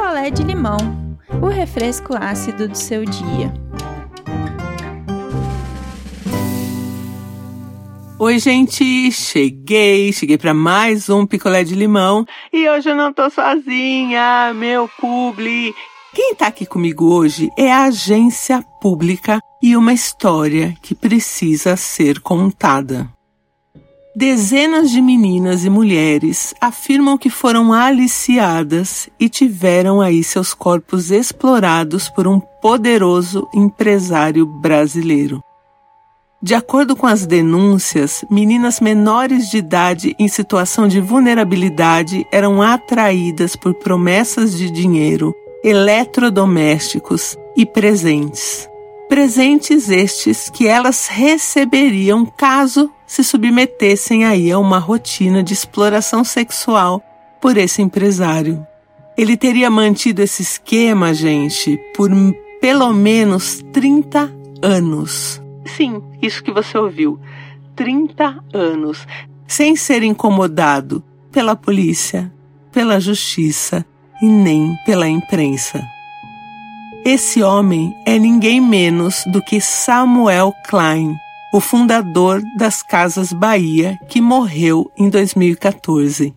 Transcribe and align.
picolé 0.00 0.30
de 0.30 0.42
limão, 0.42 0.78
o 1.42 1.48
refresco 1.48 2.14
ácido 2.18 2.66
do 2.66 2.74
seu 2.74 3.04
dia. 3.04 3.52
Oi, 8.18 8.38
gente, 8.38 9.12
cheguei, 9.12 10.10
cheguei 10.10 10.38
para 10.38 10.54
mais 10.54 11.10
um 11.10 11.26
picolé 11.26 11.62
de 11.64 11.74
limão 11.74 12.24
e 12.50 12.66
hoje 12.70 12.88
eu 12.88 12.96
não 12.96 13.12
tô 13.12 13.28
sozinha, 13.28 14.54
meu 14.54 14.88
publi. 14.98 15.74
Quem 16.14 16.34
tá 16.34 16.46
aqui 16.46 16.64
comigo 16.64 17.12
hoje 17.12 17.50
é 17.56 17.70
a 17.70 17.84
agência 17.84 18.64
pública 18.80 19.38
e 19.62 19.76
uma 19.76 19.92
história 19.92 20.74
que 20.80 20.94
precisa 20.94 21.76
ser 21.76 22.20
contada. 22.20 23.06
Dezenas 24.20 24.90
de 24.90 25.00
meninas 25.00 25.64
e 25.64 25.70
mulheres 25.70 26.54
afirmam 26.60 27.16
que 27.16 27.30
foram 27.30 27.72
aliciadas 27.72 29.08
e 29.18 29.30
tiveram 29.30 29.98
aí 29.98 30.22
seus 30.22 30.52
corpos 30.52 31.10
explorados 31.10 32.10
por 32.10 32.28
um 32.28 32.38
poderoso 32.38 33.48
empresário 33.54 34.44
brasileiro. 34.44 35.42
De 36.42 36.54
acordo 36.54 36.94
com 36.94 37.06
as 37.06 37.24
denúncias, 37.24 38.22
meninas 38.30 38.78
menores 38.78 39.48
de 39.48 39.56
idade 39.56 40.14
em 40.18 40.28
situação 40.28 40.86
de 40.86 41.00
vulnerabilidade 41.00 42.26
eram 42.30 42.60
atraídas 42.60 43.56
por 43.56 43.72
promessas 43.72 44.54
de 44.54 44.70
dinheiro, 44.70 45.34
eletrodomésticos 45.64 47.38
e 47.56 47.64
presentes 47.64 48.68
presentes 49.10 49.90
estes 49.90 50.48
que 50.48 50.68
elas 50.68 51.08
receberiam 51.08 52.24
caso 52.24 52.88
se 53.10 53.24
submetessem 53.24 54.24
aí 54.24 54.52
a 54.52 54.58
uma 54.60 54.78
rotina 54.78 55.42
de 55.42 55.52
exploração 55.52 56.22
sexual 56.22 57.02
por 57.40 57.56
esse 57.56 57.82
empresário. 57.82 58.64
Ele 59.18 59.36
teria 59.36 59.68
mantido 59.68 60.22
esse 60.22 60.42
esquema, 60.42 61.12
gente, 61.12 61.76
por 61.96 62.08
pelo 62.60 62.92
menos 62.92 63.64
30 63.72 64.32
anos. 64.62 65.42
Sim, 65.76 66.00
isso 66.22 66.40
que 66.40 66.52
você 66.52 66.78
ouviu. 66.78 67.18
30 67.74 68.44
anos, 68.54 69.04
sem 69.44 69.74
ser 69.74 70.04
incomodado 70.04 71.02
pela 71.32 71.56
polícia, 71.56 72.32
pela 72.70 73.00
justiça 73.00 73.84
e 74.22 74.26
nem 74.26 74.76
pela 74.86 75.08
imprensa. 75.08 75.82
Esse 77.04 77.42
homem 77.42 77.92
é 78.06 78.16
ninguém 78.20 78.60
menos 78.60 79.24
do 79.26 79.42
que 79.42 79.60
Samuel 79.60 80.54
Klein, 80.68 81.16
o 81.52 81.60
fundador 81.60 82.40
das 82.56 82.82
Casas 82.82 83.32
Bahia, 83.32 83.98
que 84.08 84.20
morreu 84.20 84.90
em 84.96 85.08
2014. 85.08 86.34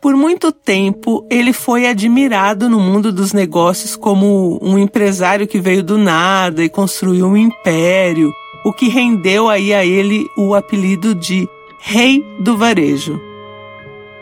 Por 0.00 0.16
muito 0.16 0.50
tempo, 0.50 1.26
ele 1.30 1.52
foi 1.52 1.86
admirado 1.86 2.68
no 2.68 2.80
mundo 2.80 3.12
dos 3.12 3.32
negócios 3.32 3.94
como 3.94 4.58
um 4.60 4.76
empresário 4.76 5.46
que 5.46 5.60
veio 5.60 5.82
do 5.82 5.96
nada 5.96 6.64
e 6.64 6.68
construiu 6.68 7.26
um 7.26 7.36
império, 7.36 8.32
o 8.64 8.72
que 8.72 8.88
rendeu 8.88 9.48
aí 9.48 9.72
a 9.72 9.84
ele 9.84 10.26
o 10.36 10.54
apelido 10.54 11.14
de 11.14 11.48
Rei 11.78 12.24
do 12.40 12.56
Varejo. 12.56 13.20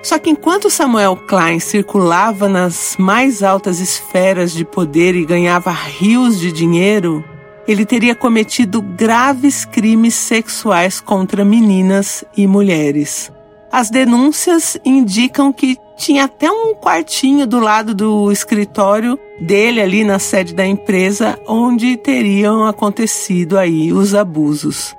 Só 0.02 0.18
que 0.18 0.30
enquanto 0.30 0.70
Samuel 0.70 1.16
Klein 1.16 1.58
circulava 1.60 2.48
nas 2.48 2.96
mais 2.98 3.42
altas 3.42 3.80
esferas 3.80 4.52
de 4.52 4.64
poder 4.64 5.14
e 5.14 5.26
ganhava 5.26 5.70
rios 5.70 6.40
de 6.40 6.50
dinheiro, 6.50 7.22
ele 7.66 7.84
teria 7.84 8.14
cometido 8.14 8.80
graves 8.80 9.64
crimes 9.64 10.14
sexuais 10.14 11.00
contra 11.00 11.44
meninas 11.44 12.24
e 12.36 12.46
mulheres. 12.46 13.32
As 13.70 13.90
denúncias 13.90 14.76
indicam 14.84 15.52
que 15.52 15.76
tinha 15.96 16.24
até 16.24 16.50
um 16.50 16.74
quartinho 16.74 17.46
do 17.46 17.60
lado 17.60 17.94
do 17.94 18.32
escritório 18.32 19.18
dele 19.40 19.80
ali 19.80 20.02
na 20.02 20.18
sede 20.18 20.54
da 20.54 20.66
empresa 20.66 21.38
onde 21.46 21.96
teriam 21.96 22.64
acontecido 22.64 23.58
aí 23.58 23.92
os 23.92 24.14
abusos. 24.14 24.96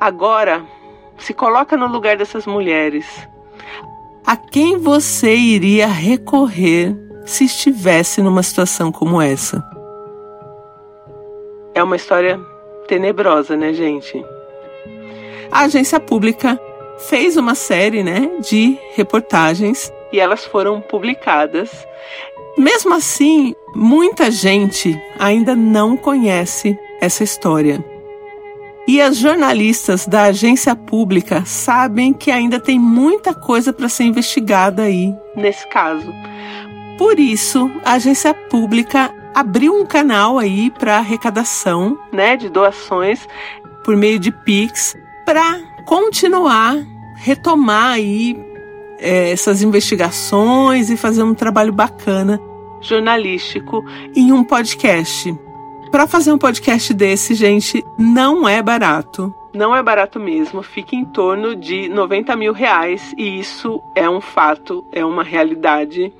Agora, 0.00 0.64
se 1.18 1.34
coloca 1.34 1.76
no 1.76 1.86
lugar 1.86 2.16
dessas 2.16 2.46
mulheres 2.46 3.04
a 4.26 4.36
quem 4.36 4.78
você 4.78 5.36
iria 5.36 5.86
recorrer 5.86 6.96
se 7.26 7.44
estivesse 7.44 8.22
numa 8.22 8.42
situação 8.42 8.90
como 8.90 9.20
essa? 9.20 9.62
É 11.74 11.82
uma 11.82 11.96
história 11.96 12.40
tenebrosa, 12.86 13.56
né, 13.56 13.72
gente? 13.72 14.24
A 15.50 15.62
agência 15.62 15.98
pública 15.98 16.60
fez 17.08 17.36
uma 17.36 17.54
série, 17.54 18.02
né, 18.02 18.30
de 18.40 18.78
reportagens 18.94 19.92
e 20.12 20.20
elas 20.20 20.44
foram 20.44 20.80
publicadas. 20.80 21.70
Mesmo 22.56 22.94
assim, 22.94 23.54
muita 23.74 24.30
gente 24.30 24.96
ainda 25.18 25.56
não 25.56 25.96
conhece 25.96 26.78
essa 27.00 27.24
história. 27.24 27.84
E 28.86 29.00
as 29.00 29.16
jornalistas 29.16 30.06
da 30.06 30.24
agência 30.24 30.76
pública 30.76 31.42
sabem 31.44 32.12
que 32.12 32.30
ainda 32.30 32.60
tem 32.60 32.78
muita 32.78 33.34
coisa 33.34 33.72
para 33.72 33.88
ser 33.88 34.04
investigada 34.04 34.82
aí 34.82 35.12
nesse 35.34 35.66
caso. 35.68 36.12
Por 36.96 37.18
isso, 37.18 37.70
a 37.84 37.94
agência 37.94 38.32
pública 38.32 39.12
abriu 39.34 39.74
um 39.74 39.84
canal 39.84 40.38
aí 40.38 40.70
para 40.70 40.98
arrecadação, 40.98 41.98
né, 42.12 42.36
de 42.36 42.48
doações 42.48 43.26
por 43.82 43.96
meio 43.96 44.18
de 44.18 44.30
Pix 44.30 44.96
para 45.24 45.60
continuar 45.84 46.76
retomar 47.16 47.92
aí 47.92 48.36
é, 48.98 49.30
essas 49.30 49.62
investigações 49.62 50.90
e 50.90 50.96
fazer 50.96 51.22
um 51.22 51.34
trabalho 51.34 51.72
bacana 51.72 52.40
jornalístico 52.80 53.84
em 54.14 54.30
um 54.30 54.44
podcast 54.44 55.34
para 55.90 56.06
fazer 56.06 56.32
um 56.32 56.38
podcast 56.38 56.92
desse, 56.92 57.34
gente, 57.34 57.84
não 57.96 58.48
é 58.48 58.60
barato. 58.60 59.32
Não 59.54 59.74
é 59.74 59.80
barato 59.80 60.18
mesmo, 60.18 60.60
fica 60.60 60.96
em 60.96 61.04
torno 61.04 61.54
de 61.54 61.88
90 61.88 62.34
mil 62.34 62.52
reais 62.52 63.14
e 63.16 63.38
isso 63.38 63.80
é 63.94 64.10
um 64.10 64.20
fato, 64.20 64.84
é 64.90 65.04
uma 65.04 65.22
realidade. 65.22 66.12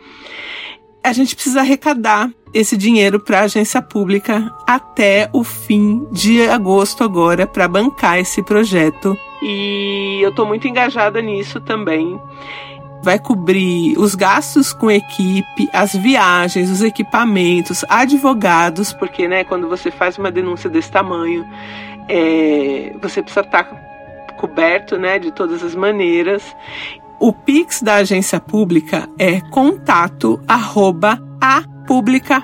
A 1.05 1.13
gente 1.13 1.35
precisa 1.35 1.61
arrecadar 1.61 2.31
esse 2.55 2.77
dinheiro 2.77 3.21
para 3.21 3.41
a 3.41 3.43
agência 3.43 3.83
pública 3.83 4.51
até 4.67 5.29
o 5.33 5.45
fim 5.45 6.07
de 6.11 6.41
agosto 6.49 7.05
agora 7.05 7.47
para 7.47 7.69
bancar 7.69 8.19
esse 8.19 8.43
projeto. 8.43 9.15
E 9.43 10.21
eu 10.23 10.31
estou 10.31 10.47
muito 10.47 10.67
engajada 10.67 11.21
nisso 11.21 11.61
também 11.61 12.19
vai 13.03 13.19
cobrir 13.19 13.99
os 13.99 14.15
gastos 14.15 14.73
com 14.73 14.91
equipe, 14.91 15.69
as 15.75 15.95
viagens, 15.95 16.71
os 16.71 16.83
equipamentos, 16.83 17.85
advogados, 17.87 18.95
porque 18.95 19.29
né, 19.29 19.45
quando 19.45 19.69
você 19.69 19.91
faz 19.91 20.17
uma 20.17 20.31
denúncia 20.31 20.71
desse 20.71 20.91
tamanho, 20.91 21.47
é, 22.09 22.95
você 23.03 23.21
precisa 23.23 23.43
estar 23.43 23.65
coberto 24.39 24.97
né, 24.99 25.19
de 25.19 25.31
todas 25.33 25.63
as 25.63 25.75
maneiras. 25.75 26.57
O 27.19 27.33
Pix 27.33 27.83
da 27.83 27.95
agência 27.97 28.41
pública 28.41 29.09
é 29.19 29.41
contato 29.41 30.41
arroba 30.47 31.19
apublica.org. 31.41 32.35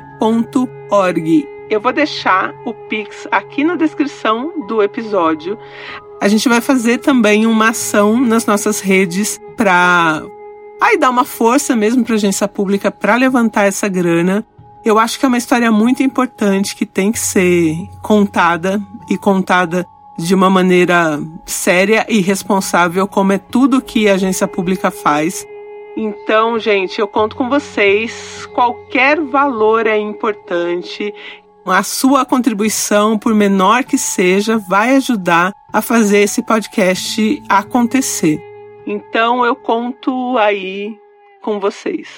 Eu 1.68 1.80
vou 1.80 1.92
deixar 1.92 2.54
o 2.64 2.72
Pix 2.72 3.28
aqui 3.30 3.62
na 3.62 3.76
descrição 3.76 4.66
do 4.66 4.82
episódio. 4.82 5.58
A 6.20 6.28
gente 6.28 6.48
vai 6.48 6.60
fazer 6.60 6.98
também 6.98 7.46
uma 7.46 7.70
ação 7.70 8.20
nas 8.20 8.46
nossas 8.46 8.80
redes 8.80 9.40
para 9.56 10.22
Aí 10.80 10.96
dá 10.96 11.10
uma 11.10 11.24
força 11.24 11.76
mesmo 11.76 12.02
para 12.02 12.14
a 12.14 12.16
agência 12.16 12.48
pública 12.48 12.90
para 12.90 13.14
levantar 13.14 13.66
essa 13.66 13.86
grana. 13.86 14.44
Eu 14.82 14.98
acho 14.98 15.18
que 15.18 15.26
é 15.26 15.28
uma 15.28 15.36
história 15.36 15.70
muito 15.70 16.02
importante 16.02 16.74
que 16.74 16.86
tem 16.86 17.12
que 17.12 17.18
ser 17.18 17.76
contada 18.00 18.80
e 19.10 19.18
contada 19.18 19.86
de 20.26 20.34
uma 20.34 20.50
maneira 20.50 21.20
séria 21.46 22.06
e 22.08 22.20
responsável, 22.20 23.06
como 23.08 23.32
é 23.32 23.38
tudo 23.38 23.82
que 23.82 24.08
a 24.08 24.14
agência 24.14 24.46
pública 24.46 24.90
faz. 24.90 25.46
Então, 25.96 26.58
gente, 26.58 27.00
eu 27.00 27.08
conto 27.08 27.36
com 27.36 27.48
vocês. 27.48 28.46
Qualquer 28.54 29.20
valor 29.20 29.86
é 29.86 29.98
importante. 29.98 31.12
A 31.66 31.82
sua 31.82 32.24
contribuição, 32.24 33.18
por 33.18 33.34
menor 33.34 33.84
que 33.84 33.98
seja, 33.98 34.58
vai 34.58 34.96
ajudar 34.96 35.52
a 35.72 35.82
fazer 35.82 36.18
esse 36.18 36.42
podcast 36.42 37.42
acontecer. 37.48 38.40
Então 38.86 39.44
eu 39.44 39.54
conto 39.54 40.36
aí 40.38 40.96
com 41.42 41.60
vocês. 41.60 42.08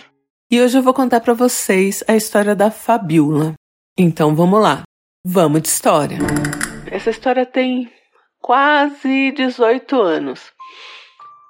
E 0.50 0.60
hoje 0.60 0.78
eu 0.78 0.82
vou 0.82 0.94
contar 0.94 1.20
para 1.20 1.34
vocês 1.34 2.04
a 2.06 2.14
história 2.14 2.54
da 2.54 2.70
Fabiola. 2.70 3.54
Então 3.98 4.34
vamos 4.34 4.60
lá. 4.60 4.82
Vamos 5.24 5.62
de 5.62 5.68
história. 5.68 6.18
Essa 6.92 7.08
história 7.08 7.46
tem 7.46 7.90
quase 8.38 9.32
18 9.32 9.98
anos. 9.98 10.52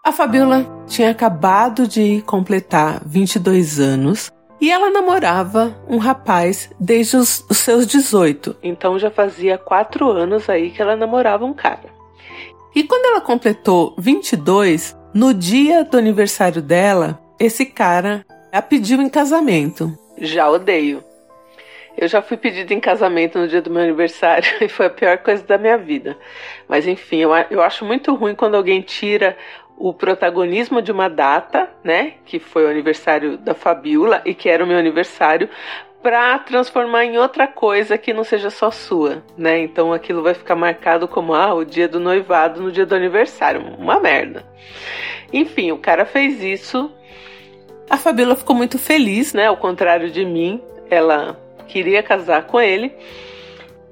A 0.04 0.12
Fabiola 0.12 0.64
tinha 0.86 1.10
acabado 1.10 1.88
de 1.88 2.22
completar 2.22 3.02
22 3.04 3.80
anos 3.80 4.30
e 4.60 4.70
ela 4.70 4.88
namorava 4.92 5.76
um 5.88 5.98
rapaz 5.98 6.70
desde 6.78 7.16
os, 7.16 7.44
os 7.50 7.58
seus 7.58 7.88
18. 7.88 8.58
Então 8.62 8.96
já 9.00 9.10
fazia 9.10 9.58
4 9.58 10.08
anos 10.08 10.48
aí 10.48 10.70
que 10.70 10.80
ela 10.80 10.94
namorava 10.94 11.44
um 11.44 11.52
cara. 11.52 11.90
E 12.72 12.84
quando 12.84 13.06
ela 13.06 13.20
completou 13.20 13.96
22, 13.98 14.96
no 15.12 15.34
dia 15.34 15.82
do 15.82 15.98
aniversário 15.98 16.62
dela, 16.62 17.18
esse 17.40 17.66
cara 17.66 18.24
a 18.52 18.62
pediu 18.62 19.02
em 19.02 19.08
casamento. 19.08 19.92
Já 20.18 20.48
odeio. 20.48 21.02
Eu 22.02 22.08
já 22.08 22.20
fui 22.20 22.36
pedida 22.36 22.74
em 22.74 22.80
casamento 22.80 23.38
no 23.38 23.46
dia 23.46 23.62
do 23.62 23.70
meu 23.70 23.80
aniversário 23.80 24.50
e 24.60 24.68
foi 24.68 24.86
a 24.86 24.90
pior 24.90 25.18
coisa 25.18 25.44
da 25.44 25.56
minha 25.56 25.78
vida. 25.78 26.18
Mas 26.66 26.88
enfim, 26.88 27.18
eu, 27.18 27.30
eu 27.48 27.62
acho 27.62 27.84
muito 27.84 28.12
ruim 28.16 28.34
quando 28.34 28.56
alguém 28.56 28.80
tira 28.80 29.36
o 29.76 29.94
protagonismo 29.94 30.82
de 30.82 30.90
uma 30.90 31.08
data, 31.08 31.70
né, 31.84 32.14
que 32.24 32.40
foi 32.40 32.66
o 32.66 32.68
aniversário 32.68 33.38
da 33.38 33.54
Fabiola 33.54 34.20
e 34.24 34.34
que 34.34 34.48
era 34.48 34.64
o 34.64 34.66
meu 34.66 34.78
aniversário, 34.78 35.48
para 36.02 36.36
transformar 36.40 37.04
em 37.04 37.18
outra 37.18 37.46
coisa 37.46 37.96
que 37.96 38.12
não 38.12 38.24
seja 38.24 38.50
só 38.50 38.72
sua, 38.72 39.22
né? 39.38 39.60
Então 39.60 39.92
aquilo 39.92 40.24
vai 40.24 40.34
ficar 40.34 40.56
marcado 40.56 41.06
como 41.06 41.32
ah, 41.32 41.54
o 41.54 41.64
dia 41.64 41.86
do 41.86 42.00
noivado 42.00 42.60
no 42.60 42.72
dia 42.72 42.84
do 42.84 42.96
aniversário, 42.96 43.62
uma 43.78 44.00
merda. 44.00 44.44
Enfim, 45.32 45.70
o 45.70 45.78
cara 45.78 46.04
fez 46.04 46.42
isso. 46.42 46.90
A 47.88 47.96
Fabiola 47.96 48.34
ficou 48.34 48.56
muito 48.56 48.76
feliz, 48.76 49.32
né? 49.32 49.46
Ao 49.46 49.56
contrário 49.56 50.10
de 50.10 50.24
mim, 50.24 50.60
ela 50.90 51.40
queria 51.72 52.02
casar 52.02 52.46
com 52.46 52.60
ele. 52.60 52.92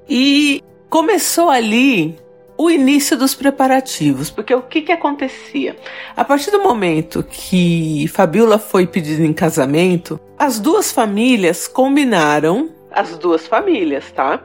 E 0.07 0.63
começou 0.89 1.49
ali 1.49 2.15
o 2.57 2.69
início 2.69 3.17
dos 3.17 3.33
preparativos, 3.33 4.29
porque 4.29 4.53
o 4.53 4.61
que 4.61 4.81
que 4.83 4.91
acontecia? 4.91 5.75
A 6.15 6.23
partir 6.23 6.51
do 6.51 6.61
momento 6.61 7.23
que 7.23 8.07
Fabiola 8.09 8.59
foi 8.59 8.85
pedida 8.85 9.23
em 9.23 9.33
casamento, 9.33 10.19
as 10.37 10.59
duas 10.59 10.91
famílias 10.91 11.67
combinaram, 11.67 12.69
as 12.91 13.17
duas 13.17 13.47
famílias, 13.47 14.11
tá? 14.11 14.43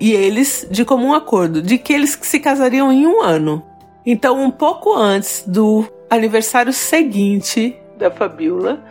E 0.00 0.12
eles, 0.12 0.66
de 0.70 0.84
comum 0.84 1.12
acordo, 1.12 1.60
de 1.60 1.76
que 1.76 1.92
eles 1.92 2.18
se 2.22 2.40
casariam 2.40 2.90
em 2.90 3.06
um 3.06 3.20
ano. 3.20 3.62
Então, 4.06 4.42
um 4.42 4.50
pouco 4.50 4.94
antes 4.94 5.44
do 5.46 5.86
aniversário 6.08 6.72
seguinte 6.72 7.76
da 7.98 8.10
Fabiola, 8.10 8.82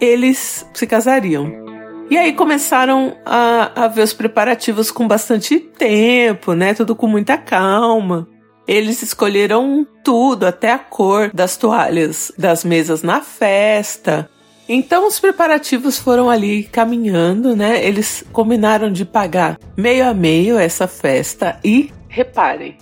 eles 0.00 0.66
se 0.72 0.86
casariam. 0.86 1.79
E 2.10 2.18
aí 2.18 2.32
começaram 2.32 3.16
a, 3.24 3.84
a 3.84 3.88
ver 3.88 4.02
os 4.02 4.12
preparativos 4.12 4.90
com 4.90 5.06
bastante 5.06 5.60
tempo, 5.60 6.54
né? 6.54 6.74
Tudo 6.74 6.96
com 6.96 7.06
muita 7.06 7.38
calma. 7.38 8.26
Eles 8.66 9.00
escolheram 9.00 9.86
tudo, 10.02 10.44
até 10.44 10.72
a 10.72 10.78
cor 10.78 11.30
das 11.32 11.56
toalhas 11.56 12.32
das 12.36 12.64
mesas 12.64 13.04
na 13.04 13.20
festa. 13.20 14.28
Então 14.68 15.06
os 15.06 15.20
preparativos 15.20 16.00
foram 16.00 16.28
ali 16.28 16.64
caminhando, 16.64 17.54
né? 17.54 17.84
Eles 17.84 18.24
combinaram 18.32 18.90
de 18.92 19.04
pagar 19.04 19.56
meio 19.76 20.08
a 20.08 20.12
meio 20.12 20.58
essa 20.58 20.88
festa 20.88 21.60
e 21.64 21.92
reparem, 22.08 22.76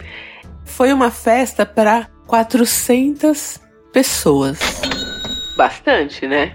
foi 0.64 0.90
uma 0.92 1.10
festa 1.10 1.66
para 1.66 2.08
400 2.26 3.60
pessoas. 3.92 4.58
Bastante, 5.56 6.26
né? 6.26 6.54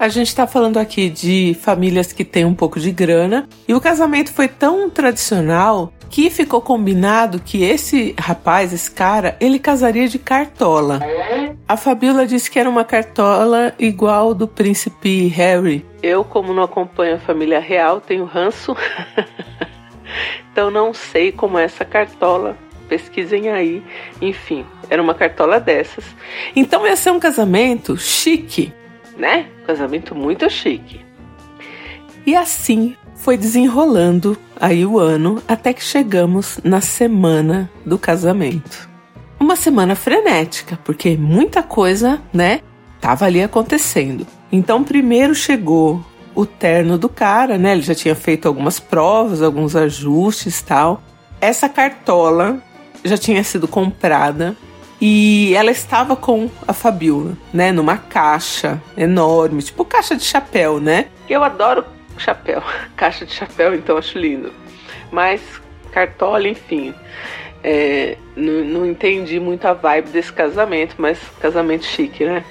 A 0.00 0.08
gente 0.08 0.28
está 0.28 0.46
falando 0.46 0.78
aqui 0.78 1.10
de 1.10 1.56
famílias 1.60 2.12
que 2.12 2.24
têm 2.24 2.44
um 2.44 2.54
pouco 2.54 2.78
de 2.78 2.92
grana 2.92 3.48
e 3.66 3.74
o 3.74 3.80
casamento 3.80 4.32
foi 4.32 4.46
tão 4.46 4.88
tradicional 4.88 5.92
que 6.08 6.30
ficou 6.30 6.60
combinado 6.60 7.40
que 7.40 7.64
esse 7.64 8.14
rapaz, 8.16 8.72
esse 8.72 8.88
cara, 8.88 9.36
ele 9.40 9.58
casaria 9.58 10.06
de 10.06 10.16
cartola. 10.16 11.00
A 11.66 11.76
Fabiola 11.76 12.24
disse 12.24 12.48
que 12.48 12.60
era 12.60 12.70
uma 12.70 12.84
cartola 12.84 13.74
igual 13.76 14.34
do 14.34 14.46
príncipe 14.46 15.26
Harry. 15.26 15.84
Eu, 16.00 16.22
como 16.22 16.54
não 16.54 16.62
acompanho 16.62 17.16
a 17.16 17.18
família 17.18 17.58
real, 17.58 18.00
tenho 18.00 18.24
ranço. 18.24 18.76
então 20.52 20.70
não 20.70 20.94
sei 20.94 21.32
como 21.32 21.58
é 21.58 21.64
essa 21.64 21.84
cartola. 21.84 22.56
Pesquisem 22.88 23.50
aí. 23.50 23.82
Enfim, 24.22 24.64
era 24.88 25.02
uma 25.02 25.12
cartola 25.12 25.58
dessas. 25.58 26.04
Então 26.54 26.86
ia 26.86 26.94
ser 26.94 27.10
um 27.10 27.18
casamento 27.18 27.96
chique 27.96 28.72
né? 29.18 29.48
Casamento 29.66 30.14
muito 30.14 30.48
chique. 30.48 31.00
E 32.24 32.34
assim 32.36 32.96
foi 33.16 33.36
desenrolando 33.36 34.38
aí 34.60 34.86
o 34.86 34.98
ano 34.98 35.42
até 35.46 35.72
que 35.72 35.82
chegamos 35.82 36.60
na 36.62 36.80
semana 36.80 37.70
do 37.84 37.98
casamento. 37.98 38.88
Uma 39.40 39.56
semana 39.56 39.94
frenética, 39.94 40.78
porque 40.84 41.16
muita 41.16 41.62
coisa, 41.62 42.20
né, 42.32 42.60
tava 43.00 43.24
ali 43.24 43.42
acontecendo. 43.42 44.26
Então, 44.50 44.82
primeiro 44.82 45.34
chegou 45.34 46.04
o 46.34 46.46
terno 46.46 46.96
do 46.96 47.08
cara, 47.08 47.58
né? 47.58 47.72
Ele 47.72 47.82
já 47.82 47.94
tinha 47.94 48.14
feito 48.14 48.46
algumas 48.46 48.78
provas, 48.78 49.42
alguns 49.42 49.74
ajustes, 49.74 50.62
tal. 50.62 51.02
Essa 51.40 51.68
cartola 51.68 52.62
já 53.04 53.16
tinha 53.16 53.42
sido 53.44 53.68
comprada 53.68 54.56
e 55.00 55.54
ela 55.54 55.70
estava 55.70 56.16
com 56.16 56.50
a 56.66 56.72
Fabiola, 56.72 57.36
né, 57.52 57.70
numa 57.70 57.96
caixa 57.96 58.82
enorme, 58.96 59.62
tipo 59.62 59.84
caixa 59.84 60.16
de 60.16 60.24
chapéu, 60.24 60.80
né? 60.80 61.06
Eu 61.28 61.44
adoro 61.44 61.84
chapéu, 62.18 62.62
caixa 62.96 63.24
de 63.24 63.32
chapéu, 63.32 63.74
então 63.74 63.96
acho 63.96 64.18
lindo. 64.18 64.52
Mas 65.10 65.40
cartola, 65.92 66.48
enfim, 66.48 66.94
é, 67.62 68.16
não, 68.36 68.64
não 68.64 68.86
entendi 68.86 69.38
muito 69.40 69.66
a 69.66 69.72
vibe 69.72 70.10
desse 70.10 70.32
casamento, 70.32 70.96
mas 70.98 71.18
casamento 71.40 71.84
chique, 71.84 72.24
né? 72.24 72.44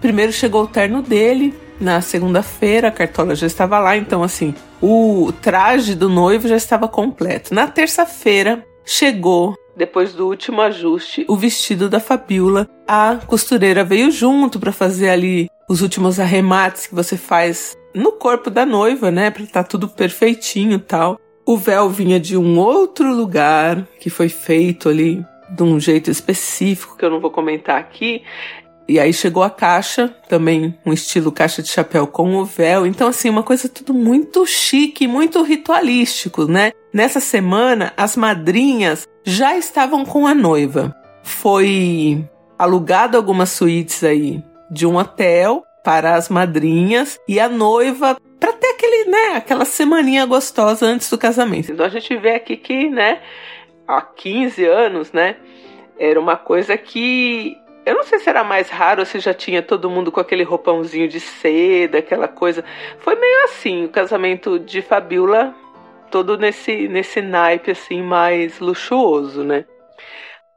Primeiro 0.00 0.32
chegou 0.32 0.64
o 0.64 0.68
terno 0.68 1.02
dele, 1.02 1.54
na 1.80 2.00
segunda-feira 2.00 2.88
a 2.88 2.92
cartola 2.92 3.34
já 3.34 3.46
estava 3.46 3.78
lá, 3.78 3.96
então 3.96 4.22
assim, 4.22 4.54
o 4.80 5.32
traje 5.40 5.94
do 5.94 6.08
noivo 6.08 6.48
já 6.48 6.56
estava 6.56 6.88
completo. 6.88 7.54
Na 7.54 7.66
terça-feira 7.66 8.64
chegou 8.84 9.56
depois 9.78 10.12
do 10.12 10.26
último 10.26 10.60
ajuste, 10.60 11.24
o 11.28 11.36
vestido 11.36 11.88
da 11.88 12.00
Fabiola. 12.00 12.68
A 12.86 13.20
costureira 13.26 13.84
veio 13.84 14.10
junto 14.10 14.58
para 14.58 14.72
fazer 14.72 15.08
ali 15.08 15.48
os 15.68 15.80
últimos 15.82 16.18
arremates 16.18 16.88
que 16.88 16.94
você 16.94 17.16
faz 17.16 17.78
no 17.94 18.12
corpo 18.12 18.50
da 18.50 18.66
noiva, 18.66 19.10
né, 19.10 19.30
para 19.30 19.44
estar 19.44 19.62
tá 19.62 19.68
tudo 19.68 19.88
perfeitinho 19.88 20.78
tal. 20.78 21.18
O 21.46 21.56
véu 21.56 21.88
vinha 21.88 22.18
de 22.18 22.36
um 22.36 22.58
outro 22.58 23.14
lugar 23.14 23.86
que 24.00 24.10
foi 24.10 24.28
feito 24.28 24.88
ali 24.88 25.24
de 25.48 25.62
um 25.62 25.80
jeito 25.80 26.10
específico 26.10 26.96
que 26.96 27.04
eu 27.04 27.10
não 27.10 27.20
vou 27.20 27.30
comentar 27.30 27.78
aqui. 27.78 28.22
E 28.86 28.98
aí 28.98 29.12
chegou 29.12 29.42
a 29.42 29.50
caixa, 29.50 30.08
também 30.30 30.74
um 30.84 30.94
estilo 30.94 31.30
caixa 31.30 31.62
de 31.62 31.68
chapéu 31.68 32.06
com 32.06 32.36
o 32.36 32.44
véu. 32.44 32.86
Então, 32.86 33.06
assim, 33.06 33.28
uma 33.28 33.42
coisa 33.42 33.68
tudo 33.68 33.92
muito 33.92 34.46
chique, 34.46 35.06
muito 35.06 35.42
ritualístico, 35.42 36.46
né? 36.46 36.72
Nessa 36.90 37.20
semana, 37.20 37.92
as 37.98 38.16
madrinhas 38.16 39.06
já 39.28 39.58
estavam 39.58 40.06
com 40.06 40.26
a 40.26 40.34
noiva. 40.34 40.96
Foi 41.22 42.26
alugado 42.58 43.14
algumas 43.14 43.50
suítes 43.50 44.02
aí 44.02 44.42
de 44.70 44.86
um 44.86 44.96
hotel 44.96 45.62
para 45.84 46.14
as 46.14 46.30
madrinhas 46.30 47.20
e 47.28 47.38
a 47.38 47.46
noiva 47.46 48.16
para 48.40 48.52
ter 48.54 48.68
aquele, 48.68 49.10
né, 49.10 49.36
aquela 49.36 49.66
semaninha 49.66 50.24
gostosa 50.24 50.86
antes 50.86 51.10
do 51.10 51.18
casamento. 51.18 51.70
Então 51.70 51.84
a 51.84 51.90
gente 51.90 52.16
vê 52.16 52.36
aqui 52.36 52.56
que, 52.56 52.88
né, 52.88 53.20
há 53.86 54.00
15 54.00 54.64
anos, 54.64 55.12
né, 55.12 55.36
era 55.98 56.18
uma 56.18 56.36
coisa 56.36 56.78
que 56.78 57.54
eu 57.84 57.94
não 57.94 58.04
sei 58.04 58.18
se 58.18 58.30
era 58.30 58.42
mais 58.42 58.70
raro 58.70 59.00
ou 59.00 59.06
se 59.06 59.20
já 59.20 59.34
tinha 59.34 59.62
todo 59.62 59.90
mundo 59.90 60.10
com 60.10 60.20
aquele 60.20 60.42
roupãozinho 60.42 61.06
de 61.06 61.20
seda, 61.20 61.98
aquela 61.98 62.28
coisa. 62.28 62.64
Foi 63.00 63.14
meio 63.14 63.44
assim, 63.44 63.84
o 63.84 63.88
casamento 63.90 64.58
de 64.58 64.80
Fabiola, 64.80 65.54
todo 66.10 66.36
nesse, 66.36 66.88
nesse 66.88 67.20
naipe 67.20 67.70
assim 67.70 68.02
mais 68.02 68.58
luxuoso, 68.60 69.42
né? 69.42 69.64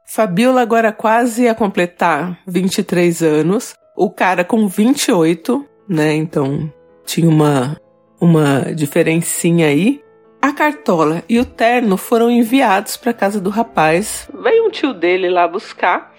Fabiola 0.04 0.60
agora 0.60 0.92
quase 0.92 1.48
a 1.48 1.54
completar 1.54 2.38
23 2.46 3.22
anos, 3.22 3.74
o 3.96 4.10
cara 4.10 4.44
com 4.44 4.66
28, 4.68 5.66
né? 5.88 6.14
Então 6.14 6.72
tinha 7.04 7.28
uma, 7.28 7.80
uma 8.20 8.74
diferencinha 8.74 9.68
aí. 9.68 10.02
A 10.40 10.52
cartola 10.52 11.22
e 11.28 11.38
o 11.38 11.44
terno 11.44 11.96
foram 11.96 12.30
enviados 12.30 12.96
para 12.96 13.12
casa 13.12 13.40
do 13.40 13.48
rapaz. 13.48 14.28
Veio 14.42 14.66
um 14.66 14.70
tio 14.70 14.92
dele 14.92 15.30
lá 15.30 15.46
buscar 15.46 16.12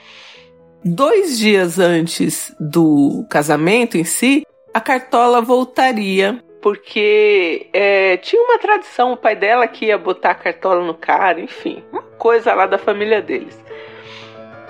Dois 0.86 1.38
dias 1.38 1.80
antes 1.80 2.54
do 2.60 3.26
casamento 3.30 3.98
em 3.98 4.04
si, 4.04 4.44
a 4.74 4.82
Cartola 4.82 5.40
voltaria 5.40 6.44
porque 6.64 7.68
é, 7.74 8.16
tinha 8.18 8.42
uma 8.42 8.58
tradição, 8.58 9.12
o 9.12 9.18
pai 9.18 9.36
dela 9.36 9.68
que 9.68 9.88
ia 9.88 9.98
botar 9.98 10.32
a 10.32 10.36
cartola 10.36 10.82
no 10.82 10.94
cara, 10.94 11.42
enfim, 11.42 11.84
uma 11.92 12.02
coisa 12.18 12.54
lá 12.54 12.66
da 12.66 12.78
família 12.78 13.22
deles. 13.22 13.62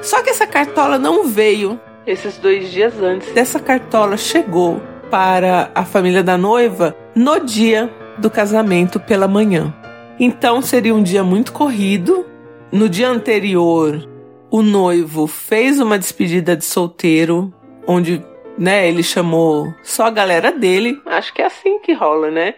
Só 0.02 0.24
que 0.24 0.32
essa 0.32 0.48
cartola 0.48 0.98
não 0.98 1.28
veio 1.28 1.80
esses 2.08 2.40
dois 2.40 2.72
dias 2.72 3.00
antes. 3.00 3.32
Dessa 3.34 3.60
cartola 3.60 4.18
chegou 4.18 4.82
para 5.12 5.70
a 5.76 5.86
família 5.86 6.24
da 6.24 6.36
noiva 6.36 6.98
no 7.14 7.40
dia 7.40 7.94
do 8.18 8.28
casamento 8.28 9.00
pela 9.00 9.28
manhã. 9.28 9.72
Então 10.20 10.64
seria 10.64 10.96
um 10.96 11.04
dia 11.04 11.24
muito 11.24 11.54
corrido. 11.54 12.26
No 12.72 12.90
dia 12.90 13.08
anterior, 13.08 14.10
o 14.50 14.64
noivo 14.64 15.28
fez 15.28 15.80
uma 15.80 16.00
despedida 16.00 16.56
de 16.58 16.66
solteiro, 16.66 17.54
onde, 17.86 18.26
né, 18.58 18.88
ele 18.88 19.04
chamou 19.04 19.74
só 19.84 20.06
a 20.06 20.12
galera 20.12 20.52
dele. 20.52 21.02
Acho 21.06 21.34
que 21.34 21.42
é 21.42 21.46
assim 21.46 21.80
que 21.80 21.94
rola, 21.94 22.30
né? 22.30 22.56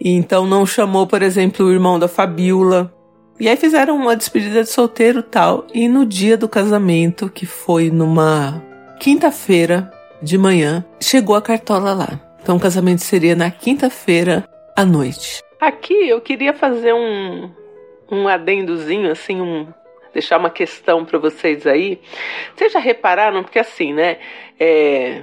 E 0.00 0.10
então 0.10 0.46
não 0.46 0.64
chamou, 0.64 1.06
por 1.06 1.22
exemplo, 1.22 1.66
o 1.66 1.72
irmão 1.72 1.98
da 1.98 2.08
Fabiola. 2.08 2.92
E 3.40 3.48
aí 3.48 3.56
fizeram 3.56 3.96
uma 3.96 4.16
despedida 4.16 4.62
de 4.62 4.70
solteiro 4.70 5.22
tal. 5.22 5.66
E 5.72 5.88
no 5.88 6.04
dia 6.04 6.36
do 6.36 6.48
casamento, 6.48 7.28
que 7.28 7.46
foi 7.46 7.90
numa 7.90 8.62
quinta-feira 8.98 9.90
de 10.22 10.36
manhã, 10.36 10.84
chegou 11.00 11.36
a 11.36 11.42
cartola 11.42 11.92
lá. 11.92 12.20
Então 12.42 12.56
o 12.56 12.60
casamento 12.60 13.02
seria 13.02 13.36
na 13.36 13.50
quinta-feira 13.50 14.44
à 14.76 14.84
noite. 14.84 15.42
Aqui 15.60 16.08
eu 16.08 16.20
queria 16.20 16.54
fazer 16.54 16.92
um, 16.94 17.50
um 18.10 18.28
adendozinho, 18.28 19.10
assim, 19.10 19.40
um, 19.40 19.66
deixar 20.18 20.36
uma 20.36 20.50
questão 20.50 21.04
para 21.04 21.18
vocês 21.18 21.66
aí. 21.66 22.00
Vocês 22.54 22.72
já 22.72 22.80
repararam? 22.80 23.42
Porque 23.42 23.58
assim, 23.58 23.92
né? 23.92 24.18
É, 24.58 25.22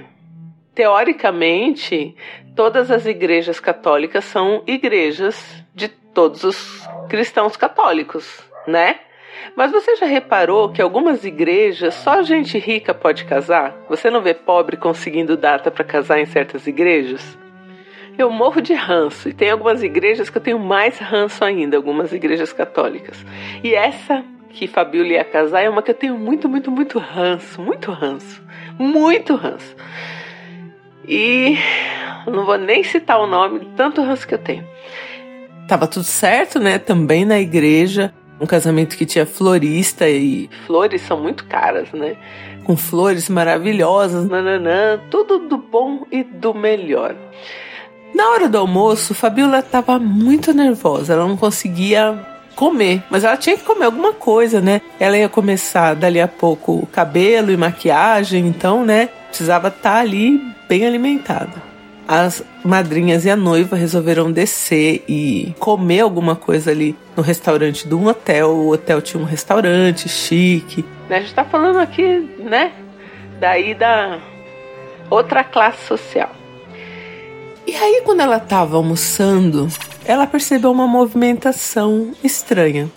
teoricamente, 0.74 2.16
todas 2.54 2.90
as 2.90 3.04
igrejas 3.06 3.60
católicas 3.60 4.24
são 4.24 4.62
igrejas 4.66 5.64
de 5.74 5.88
todos 5.88 6.44
os 6.44 6.88
cristãos 7.08 7.56
católicos, 7.56 8.42
né? 8.66 9.00
Mas 9.54 9.70
você 9.70 9.96
já 9.96 10.06
reparou 10.06 10.70
que 10.70 10.80
algumas 10.80 11.24
igrejas 11.24 11.94
só 11.94 12.22
gente 12.22 12.58
rica 12.58 12.94
pode 12.94 13.26
casar? 13.26 13.76
Você 13.88 14.10
não 14.10 14.22
vê 14.22 14.32
pobre 14.32 14.76
conseguindo 14.76 15.36
data 15.36 15.70
para 15.70 15.84
casar 15.84 16.18
em 16.18 16.26
certas 16.26 16.66
igrejas? 16.66 17.38
Eu 18.18 18.30
morro 18.30 18.62
de 18.62 18.72
ranço 18.72 19.28
e 19.28 19.34
tem 19.34 19.50
algumas 19.50 19.82
igrejas 19.82 20.30
que 20.30 20.38
eu 20.38 20.42
tenho 20.42 20.58
mais 20.58 20.98
ranço 20.98 21.44
ainda, 21.44 21.76
algumas 21.76 22.12
igrejas 22.14 22.50
católicas. 22.50 23.24
E 23.62 23.74
essa 23.74 24.24
que 24.56 24.66
Fabiola 24.66 25.08
ia 25.08 25.24
casar 25.24 25.60
é 25.60 25.68
uma 25.68 25.82
que 25.82 25.90
eu 25.90 25.94
tenho 25.94 26.18
muito, 26.18 26.48
muito, 26.48 26.70
muito 26.70 26.98
ranço, 26.98 27.60
muito 27.60 27.92
ranço, 27.92 28.42
muito 28.78 29.34
ranço. 29.34 29.76
E 31.06 31.58
não 32.26 32.46
vou 32.46 32.56
nem 32.56 32.82
citar 32.82 33.20
o 33.20 33.26
nome 33.26 33.68
tanto 33.76 34.02
ranço 34.02 34.26
que 34.26 34.32
eu 34.32 34.38
tenho. 34.38 34.66
Tava 35.68 35.86
tudo 35.86 36.04
certo, 36.04 36.58
né? 36.58 36.78
Também 36.78 37.26
na 37.26 37.38
igreja, 37.38 38.14
um 38.40 38.46
casamento 38.46 38.96
que 38.96 39.04
tinha 39.04 39.26
florista 39.26 40.08
e 40.08 40.48
flores 40.66 41.02
são 41.02 41.20
muito 41.20 41.44
caras, 41.44 41.92
né? 41.92 42.16
Com 42.64 42.78
flores 42.78 43.28
maravilhosas, 43.28 44.26
nananã, 44.26 44.98
tudo 45.10 45.38
do 45.38 45.58
bom 45.58 46.06
e 46.10 46.24
do 46.24 46.54
melhor. 46.54 47.14
Na 48.14 48.30
hora 48.30 48.48
do 48.48 48.56
almoço, 48.56 49.14
Fabiola 49.14 49.58
estava 49.58 49.98
muito 49.98 50.54
nervosa, 50.54 51.12
ela 51.12 51.28
não 51.28 51.36
conseguia 51.36 52.35
comer, 52.56 53.02
mas 53.10 53.22
ela 53.22 53.36
tinha 53.36 53.56
que 53.56 53.62
comer 53.62 53.84
alguma 53.84 54.14
coisa, 54.14 54.60
né? 54.60 54.80
Ela 54.98 55.18
ia 55.18 55.28
começar 55.28 55.94
dali 55.94 56.20
a 56.20 56.26
pouco 56.26 56.88
cabelo 56.90 57.52
e 57.52 57.56
maquiagem, 57.56 58.46
então, 58.46 58.84
né? 58.84 59.10
Precisava 59.28 59.68
estar 59.68 59.92
tá 59.92 60.00
ali 60.00 60.40
bem 60.66 60.86
alimentada. 60.86 61.62
As 62.08 62.42
madrinhas 62.64 63.24
e 63.24 63.30
a 63.30 63.36
noiva 63.36 63.76
resolveram 63.76 64.30
descer 64.32 65.04
e 65.08 65.54
comer 65.58 66.00
alguma 66.00 66.36
coisa 66.36 66.70
ali 66.70 66.96
no 67.16 67.22
restaurante 67.22 67.86
do 67.86 68.04
hotel. 68.06 68.50
O 68.50 68.70
hotel 68.70 69.02
tinha 69.02 69.22
um 69.22 69.26
restaurante 69.26 70.08
chique. 70.08 70.84
A 71.10 71.20
gente 71.20 71.34
tá 71.34 71.44
falando 71.44 71.78
aqui, 71.78 72.02
né? 72.38 72.72
Daí 73.40 73.74
da 73.74 74.18
outra 75.10 75.44
classe 75.44 75.84
social. 75.84 76.30
E 77.66 77.74
aí, 77.74 78.02
quando 78.04 78.20
ela 78.20 78.36
estava 78.36 78.76
almoçando, 78.76 79.66
ela 80.06 80.26
percebeu 80.26 80.70
uma 80.70 80.86
movimentação 80.86 82.12
estranha. 82.22 82.88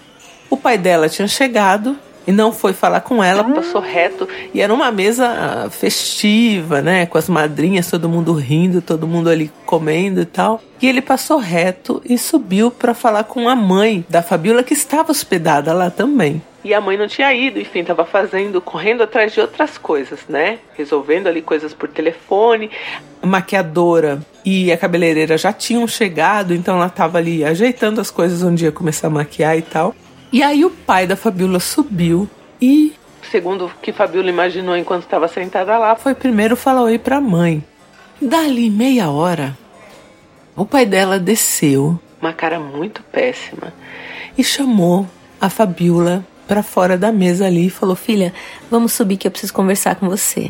O 0.49 0.55
pai 0.55 0.77
dela 0.77 1.09
tinha 1.09 1.27
chegado 1.27 1.97
e 2.29 2.31
não 2.31 2.53
foi 2.53 2.73
falar 2.73 3.01
com 3.01 3.23
ela, 3.23 3.43
passou 3.43 3.81
reto 3.81 4.29
e 4.53 4.61
era 4.61 4.71
uma 4.71 4.91
mesa 4.91 5.67
festiva, 5.71 6.79
né, 6.79 7.07
com 7.07 7.17
as 7.17 7.27
madrinhas, 7.27 7.89
todo 7.89 8.07
mundo 8.07 8.33
rindo, 8.33 8.83
todo 8.83 9.07
mundo 9.07 9.31
ali 9.31 9.51
comendo 9.65 10.21
e 10.21 10.25
tal. 10.25 10.61
E 10.79 10.87
ele 10.87 11.01
passou 11.01 11.39
reto 11.39 11.99
e 12.05 12.19
subiu 12.19 12.69
para 12.69 12.93
falar 12.93 13.23
com 13.23 13.49
a 13.49 13.55
mãe 13.55 14.05
da 14.07 14.21
Fabiola 14.21 14.61
que 14.61 14.75
estava 14.75 15.11
hospedada 15.11 15.73
lá 15.73 15.89
também. 15.89 16.39
E 16.63 16.71
a 16.71 16.79
mãe 16.79 16.97
não 16.97 17.07
tinha 17.07 17.33
ido, 17.33 17.59
enfim, 17.59 17.79
estava 17.79 18.05
fazendo, 18.05 18.61
correndo 18.61 19.01
atrás 19.01 19.33
de 19.33 19.41
outras 19.41 19.79
coisas, 19.79 20.19
né? 20.29 20.59
Resolvendo 20.77 21.25
ali 21.25 21.41
coisas 21.41 21.73
por 21.73 21.89
telefone. 21.89 22.69
A 23.23 23.25
maquiadora 23.25 24.19
e 24.45 24.71
a 24.71 24.77
cabeleireira 24.77 25.35
já 25.35 25.51
tinham 25.51 25.87
chegado, 25.87 26.53
então 26.53 26.75
ela 26.75 26.87
estava 26.87 27.17
ali 27.17 27.43
ajeitando 27.43 27.99
as 27.99 28.11
coisas 28.11 28.43
onde 28.43 28.65
ia 28.65 28.71
começar 28.71 29.07
a 29.07 29.09
maquiar 29.09 29.57
e 29.57 29.63
tal. 29.63 29.95
E 30.31 30.43
aí 30.43 30.63
o 30.63 30.69
pai 30.69 31.07
da 31.07 31.15
Fabiola 31.15 31.59
subiu 31.59 32.29
e, 32.61 32.93
segundo 33.31 33.65
o 33.65 33.71
que 33.81 33.91
Fabiola 33.91 34.29
imaginou 34.29 34.77
enquanto 34.77 35.03
estava 35.03 35.27
sentada 35.27 35.77
lá, 35.77 35.95
foi 35.95 36.13
primeiro 36.13 36.55
falar 36.55 36.83
oi 36.83 36.99
para 36.99 37.17
a 37.17 37.21
mãe. 37.21 37.63
Dali 38.21 38.69
meia 38.69 39.09
hora, 39.09 39.57
o 40.55 40.65
pai 40.65 40.85
dela 40.85 41.17
desceu, 41.17 41.99
uma 42.21 42.33
cara 42.33 42.59
muito 42.59 43.01
péssima, 43.03 43.73
e 44.37 44.43
chamou 44.43 45.07
a 45.41 45.49
Fabiola 45.49 46.23
para 46.47 46.61
fora 46.61 46.97
da 46.97 47.11
mesa 47.11 47.47
ali 47.47 47.67
e 47.67 47.69
falou: 47.69 47.95
Filha, 47.95 48.33
vamos 48.69 48.93
subir 48.93 49.17
que 49.17 49.25
eu 49.25 49.31
preciso 49.31 49.53
conversar 49.53 49.95
com 49.95 50.09
você. 50.09 50.49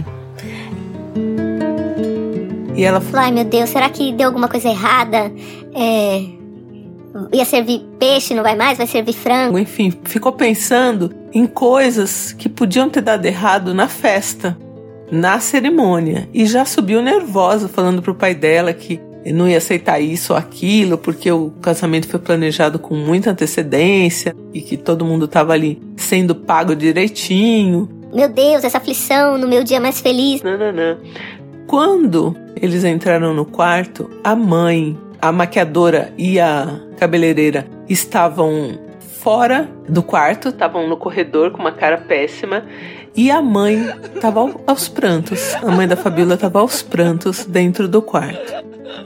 E 2.75 2.83
ela 2.83 2.99
falou: 2.99 3.21
Ai 3.21 3.31
meu 3.31 3.45
Deus, 3.45 3.69
será 3.69 3.89
que 3.89 4.11
deu 4.11 4.27
alguma 4.27 4.47
coisa 4.47 4.69
errada? 4.69 5.31
É. 5.73 6.38
Ia 7.33 7.45
servir 7.45 7.81
peixe, 7.97 8.33
não 8.33 8.43
vai 8.43 8.55
mais? 8.55 8.77
Vai 8.77 8.87
servir 8.87 9.13
frango? 9.13 9.57
Enfim, 9.57 9.91
ficou 10.03 10.31
pensando 10.31 11.11
em 11.33 11.45
coisas 11.45 12.33
que 12.33 12.47
podiam 12.47 12.89
ter 12.89 13.01
dado 13.01 13.25
errado 13.25 13.73
na 13.73 13.87
festa, 13.87 14.57
na 15.11 15.39
cerimônia. 15.39 16.29
E 16.33 16.45
já 16.45 16.65
subiu 16.65 17.01
nervosa, 17.01 17.67
falando 17.67 18.01
pro 18.01 18.15
pai 18.15 18.35
dela 18.35 18.73
que 18.73 18.99
não 19.25 19.47
ia 19.47 19.57
aceitar 19.57 19.99
isso 19.99 20.33
ou 20.33 20.39
aquilo, 20.39 20.97
porque 20.97 21.31
o 21.31 21.51
casamento 21.61 22.07
foi 22.07 22.19
planejado 22.19 22.79
com 22.79 22.95
muita 22.95 23.31
antecedência 23.31 24.35
e 24.53 24.61
que 24.61 24.77
todo 24.77 25.05
mundo 25.05 25.25
estava 25.25 25.53
ali 25.53 25.81
sendo 25.97 26.33
pago 26.33 26.75
direitinho. 26.75 27.89
Meu 28.13 28.29
Deus, 28.29 28.63
essa 28.63 28.77
aflição 28.77 29.37
no 29.37 29.47
meu 29.47 29.63
dia 29.63 29.79
mais 29.79 29.99
feliz. 29.99 30.41
Não, 30.41 30.57
não, 30.57 30.71
não. 30.71 30.97
Quando 31.67 32.35
eles 32.59 32.83
entraram 32.83 33.33
no 33.33 33.45
quarto, 33.45 34.09
a 34.23 34.35
mãe, 34.35 34.97
a 35.21 35.31
maquiadora 35.31 36.13
e 36.17 36.39
a 36.39 36.79
cabeleireira 36.97 37.65
estavam 37.87 38.79
fora 38.99 39.69
do 39.87 40.01
quarto, 40.01 40.49
estavam 40.49 40.87
no 40.87 40.97
corredor 40.97 41.51
com 41.51 41.59
uma 41.59 41.71
cara 41.71 41.97
péssima. 41.97 42.63
E 43.15 43.29
a 43.29 43.41
mãe 43.41 43.89
estava 44.15 44.53
aos 44.65 44.87
prantos. 44.87 45.55
A 45.55 45.71
mãe 45.71 45.87
da 45.87 45.97
Fabíola 45.97 46.35
estava 46.35 46.59
aos 46.59 46.81
prantos 46.81 47.45
dentro 47.45 47.87
do 47.87 48.01
quarto. 48.01 48.53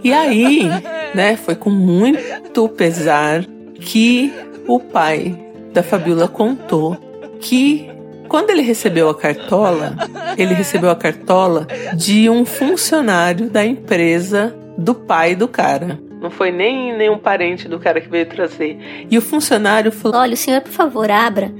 E 0.04 0.14
aí, 0.14 0.70
né, 1.16 1.36
foi 1.36 1.56
com 1.56 1.70
muito 1.70 2.70
pesar 2.70 3.44
que 3.80 4.32
o 4.68 4.80
pai 4.80 5.38
da 5.74 5.82
Fabiola 5.82 6.28
contou 6.28 6.98
que 7.40 7.90
quando 8.28 8.50
ele 8.50 8.62
recebeu 8.62 9.10
a 9.10 9.16
cartola, 9.16 9.96
ele 10.38 10.54
recebeu 10.54 10.90
a 10.90 10.96
cartola 10.96 11.68
de 11.96 12.30
um 12.30 12.46
funcionário 12.46 13.50
da 13.50 13.66
empresa 13.66 14.56
do 14.78 14.96
pai 14.96 15.36
do 15.36 15.48
cara. 15.48 16.00
Não 16.22 16.32
foi 16.32 16.52
nem 16.52 16.96
nenhum 16.96 17.18
parente 17.18 17.68
do 17.68 17.80
cara 17.80 18.00
que 18.00 18.08
veio 18.08 18.26
trazer. 18.26 19.08
E 19.10 19.18
o 19.18 19.22
funcionário 19.22 19.92
falou: 19.92 20.20
Olha, 20.20 20.34
o 20.34 20.38
senhor, 20.38 20.62
por 20.62 20.72
favor, 20.72 21.12
abra 21.12 21.54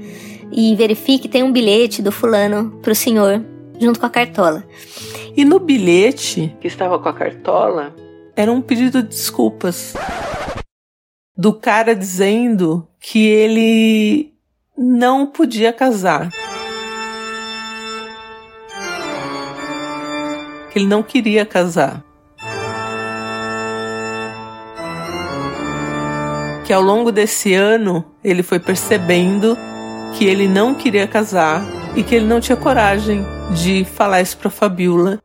e 0.50 0.74
verifique 0.76 1.28
tem 1.28 1.42
um 1.42 1.52
bilhete 1.52 2.00
do 2.00 2.12
fulano 2.12 2.70
pro 2.80 2.94
senhor, 2.94 3.44
junto 3.80 3.98
com 3.98 4.06
a 4.06 4.10
cartola. 4.10 4.64
E 5.36 5.44
no 5.44 5.58
bilhete 5.58 6.56
que 6.60 6.68
estava 6.68 6.98
com 6.98 7.08
a 7.08 7.12
cartola, 7.12 7.94
era 8.36 8.50
um 8.50 8.60
pedido 8.62 9.02
de 9.02 9.08
desculpas 9.08 9.94
do 11.36 11.52
cara 11.52 11.94
dizendo 11.94 12.86
que 13.00 13.26
ele 13.26 14.32
não 14.78 15.26
podia 15.26 15.72
casar. 15.72 16.30
Que 20.70 20.78
ele 20.78 20.86
não 20.86 21.02
queria 21.02 21.44
casar. 21.44 22.04
Que 26.64 26.72
ao 26.72 26.82
longo 26.82 27.12
desse 27.12 27.54
ano 27.54 28.04
ele 28.22 28.42
foi 28.42 28.58
percebendo 28.58 29.56
que 30.16 30.24
ele 30.24 30.48
não 30.48 30.74
queria 30.74 31.06
casar 31.06 31.62
e 31.94 32.02
que 32.02 32.14
ele 32.14 32.26
não 32.26 32.40
tinha 32.40 32.56
coragem 32.56 33.24
de 33.52 33.84
falar 33.84 34.20
isso 34.20 34.36
para 34.38 34.50
Fabiola 34.50 35.20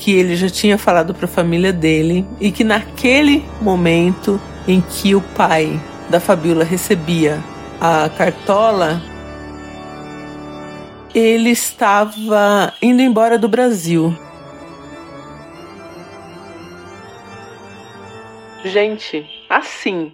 que 0.00 0.12
ele 0.12 0.34
já 0.34 0.48
tinha 0.48 0.78
falado 0.78 1.14
para 1.14 1.26
a 1.26 1.28
família 1.28 1.72
dele 1.72 2.26
e 2.40 2.50
que 2.50 2.64
naquele 2.64 3.44
momento 3.60 4.40
em 4.66 4.80
que 4.80 5.14
o 5.14 5.20
pai 5.20 5.78
da 6.08 6.18
Fabiola 6.18 6.64
recebia 6.64 7.38
a 7.78 8.08
cartola, 8.08 9.00
ele 11.14 11.50
estava 11.50 12.72
indo 12.80 13.02
embora 13.02 13.38
do 13.38 13.46
Brasil. 13.46 14.16
Gente, 18.64 19.26
assim, 19.48 20.12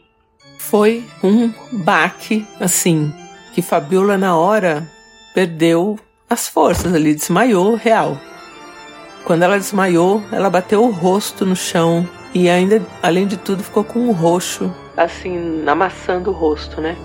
foi 0.58 1.04
um 1.22 1.52
baque, 1.72 2.46
assim, 2.60 3.12
que 3.52 3.62
Fabiola 3.62 4.18
na 4.18 4.36
hora 4.36 4.86
perdeu 5.34 5.98
as 6.28 6.48
forças 6.48 6.94
ali, 6.94 7.14
desmaiou 7.14 7.74
real. 7.74 8.18
Quando 9.24 9.42
ela 9.42 9.58
desmaiou, 9.58 10.22
ela 10.30 10.50
bateu 10.50 10.84
o 10.84 10.90
rosto 10.90 11.44
no 11.44 11.56
chão 11.56 12.08
e 12.34 12.48
ainda, 12.48 12.82
além 13.02 13.26
de 13.26 13.36
tudo, 13.36 13.62
ficou 13.62 13.82
com 13.82 13.98
um 14.00 14.12
roxo, 14.12 14.72
assim, 14.96 15.64
amassando 15.66 16.30
o 16.30 16.34
rosto, 16.34 16.80
né? 16.80 16.96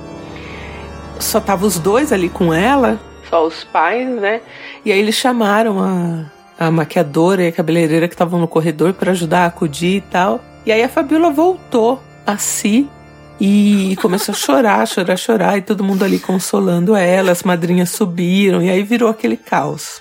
Só 1.19 1.39
tava 1.39 1.65
os 1.65 1.77
dois 1.79 2.11
ali 2.11 2.29
com 2.29 2.53
ela, 2.53 2.99
só 3.29 3.45
os 3.45 3.63
pais, 3.63 4.07
né? 4.07 4.41
E 4.83 4.91
aí 4.91 4.99
eles 4.99 5.15
chamaram 5.15 5.79
a, 5.79 6.25
a 6.59 6.69
maquiadora 6.69 7.43
e 7.43 7.47
a 7.47 7.51
cabeleireira 7.51 8.07
que 8.07 8.13
estavam 8.13 8.39
no 8.39 8.47
corredor 8.47 8.93
para 8.93 9.11
ajudar 9.11 9.43
a 9.43 9.47
acudir 9.47 9.97
e 9.97 10.01
tal. 10.01 10.41
E 10.65 10.71
aí 10.71 10.83
a 10.83 10.89
Fabiola 10.89 11.31
voltou 11.31 11.99
a 12.25 12.37
si 12.37 12.89
e 13.43 13.95
começou 13.95 14.33
a 14.33 14.37
chorar, 14.37 14.87
chorar, 14.87 15.17
chorar, 15.17 15.57
e 15.57 15.63
todo 15.63 15.83
mundo 15.83 16.05
ali 16.05 16.19
consolando 16.19 16.95
ela, 16.95 17.31
as 17.31 17.41
madrinhas 17.41 17.89
subiram, 17.89 18.61
e 18.61 18.69
aí 18.69 18.83
virou 18.83 19.09
aquele 19.09 19.35
caos. 19.35 19.99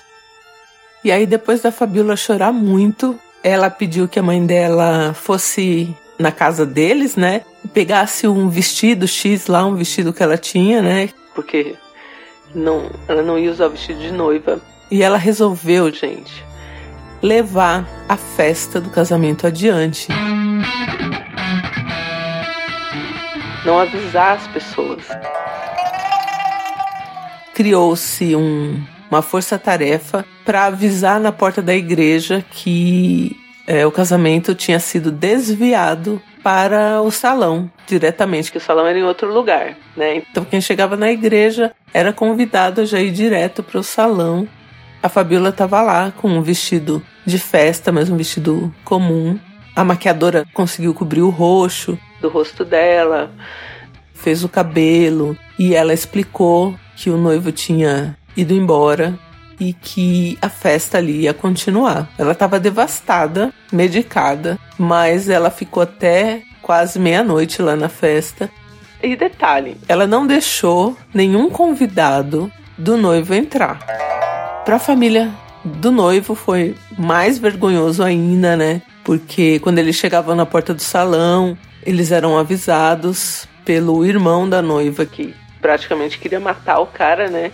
E 1.03 1.11
aí, 1.11 1.25
depois 1.25 1.59
da 1.59 1.71
Fabiola 1.71 2.15
chorar 2.15 2.51
muito, 2.51 3.19
ela 3.43 3.67
pediu 3.67 4.07
que 4.07 4.19
a 4.19 4.21
mãe 4.21 4.45
dela 4.45 5.15
fosse 5.15 5.91
na 6.19 6.31
casa 6.31 6.67
deles, 6.67 7.15
né? 7.15 7.41
Pegasse 7.73 8.27
um 8.27 8.47
vestido 8.47 9.07
X 9.07 9.47
lá, 9.47 9.65
um 9.65 9.73
vestido 9.73 10.13
que 10.13 10.21
ela 10.21 10.37
tinha, 10.37 10.79
né? 10.79 11.09
Porque 11.33 11.73
não, 12.53 12.91
ela 13.07 13.23
não 13.23 13.39
ia 13.39 13.49
usar 13.49 13.65
o 13.65 13.71
vestido 13.71 13.99
de 14.01 14.11
noiva. 14.11 14.61
E 14.91 15.01
ela 15.01 15.17
resolveu, 15.17 15.91
gente, 15.91 16.45
levar 17.23 17.89
a 18.07 18.15
festa 18.15 18.79
do 18.79 18.91
casamento 18.91 19.47
adiante 19.47 20.09
não 23.65 23.79
avisar 23.79 24.37
as 24.37 24.47
pessoas. 24.47 25.03
Criou-se 27.53 28.35
um, 28.35 28.81
uma 29.09 29.21
força-tarefa 29.21 30.25
para 30.45 30.65
avisar 30.65 31.19
na 31.19 31.31
porta 31.31 31.61
da 31.61 31.75
igreja 31.75 32.43
que 32.49 33.37
é, 33.67 33.85
o 33.85 33.91
casamento 33.91 34.55
tinha 34.55 34.79
sido 34.79 35.11
desviado 35.11 36.21
para 36.43 37.01
o 37.01 37.11
salão 37.11 37.69
diretamente, 37.85 38.51
que 38.51 38.57
o 38.57 38.61
salão 38.61 38.87
era 38.87 38.97
em 38.97 39.03
outro 39.03 39.31
lugar, 39.31 39.77
né? 39.95 40.15
Então 40.15 40.43
quem 40.43 40.59
chegava 40.59 40.97
na 40.97 41.11
igreja 41.11 41.71
era 41.93 42.11
convidado 42.11 42.81
a 42.81 42.85
já 42.85 42.99
ir 42.99 43.11
direto 43.11 43.61
para 43.61 43.79
o 43.79 43.83
salão. 43.83 44.47
A 45.03 45.09
Fabiola 45.09 45.49
estava 45.49 45.81
lá 45.81 46.11
com 46.11 46.27
um 46.27 46.41
vestido 46.41 47.03
de 47.25 47.37
festa, 47.37 47.91
mas 47.91 48.09
um 48.09 48.17
vestido 48.17 48.73
comum. 48.83 49.37
A 49.75 49.83
maquiadora 49.83 50.45
conseguiu 50.53 50.93
cobrir 50.93 51.21
o 51.21 51.29
roxo, 51.29 51.97
do 52.21 52.29
rosto 52.29 52.63
dela, 52.63 53.31
fez 54.13 54.43
o 54.43 54.49
cabelo 54.49 55.37
e 55.57 55.73
ela 55.75 55.93
explicou 55.93 56.75
que 56.95 57.09
o 57.09 57.17
noivo 57.17 57.51
tinha 57.51 58.15
ido 58.37 58.53
embora 58.53 59.17
e 59.59 59.73
que 59.73 60.37
a 60.41 60.49
festa 60.49 60.97
ali 60.97 61.21
ia 61.21 61.33
continuar. 61.33 62.09
Ela 62.17 62.31
estava 62.31 62.59
devastada, 62.59 63.53
medicada, 63.71 64.57
mas 64.77 65.29
ela 65.29 65.51
ficou 65.51 65.83
até 65.83 66.41
quase 66.61 66.99
meia-noite 66.99 67.61
lá 67.61 67.75
na 67.75 67.89
festa. 67.89 68.49
E 69.03 69.15
detalhe, 69.15 69.77
ela 69.87 70.05
não 70.05 70.25
deixou 70.25 70.95
nenhum 71.13 71.49
convidado 71.49 72.51
do 72.77 72.97
noivo 72.97 73.33
entrar. 73.33 73.79
Para 74.65 74.75
a 74.75 74.79
família 74.79 75.31
do 75.63 75.91
noivo 75.91 76.33
foi 76.35 76.75
mais 76.97 77.37
vergonhoso 77.37 78.03
ainda, 78.03 78.55
né? 78.55 78.81
Porque 79.03 79.59
quando 79.59 79.79
eles 79.79 79.95
chegavam 79.95 80.35
na 80.35 80.45
porta 80.45 80.73
do 80.73 80.81
salão, 80.81 81.57
eles 81.85 82.11
eram 82.11 82.37
avisados 82.37 83.47
pelo 83.65 84.05
irmão 84.05 84.49
da 84.49 84.61
noiva 84.61 85.05
que 85.05 85.33
praticamente 85.61 86.17
queria 86.17 86.39
matar 86.39 86.79
o 86.79 86.87
cara, 86.87 87.29
né? 87.29 87.51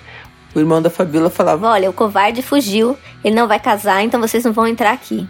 O 0.55 0.59
irmão 0.59 0.81
da 0.81 0.89
Fabiola 0.89 1.29
falava: 1.29 1.67
Olha, 1.69 1.89
o 1.89 1.93
covarde 1.93 2.41
fugiu, 2.41 2.97
ele 3.23 3.35
não 3.35 3.47
vai 3.47 3.59
casar, 3.59 4.03
então 4.03 4.19
vocês 4.19 4.43
não 4.43 4.53
vão 4.53 4.67
entrar 4.67 4.91
aqui. 4.91 5.27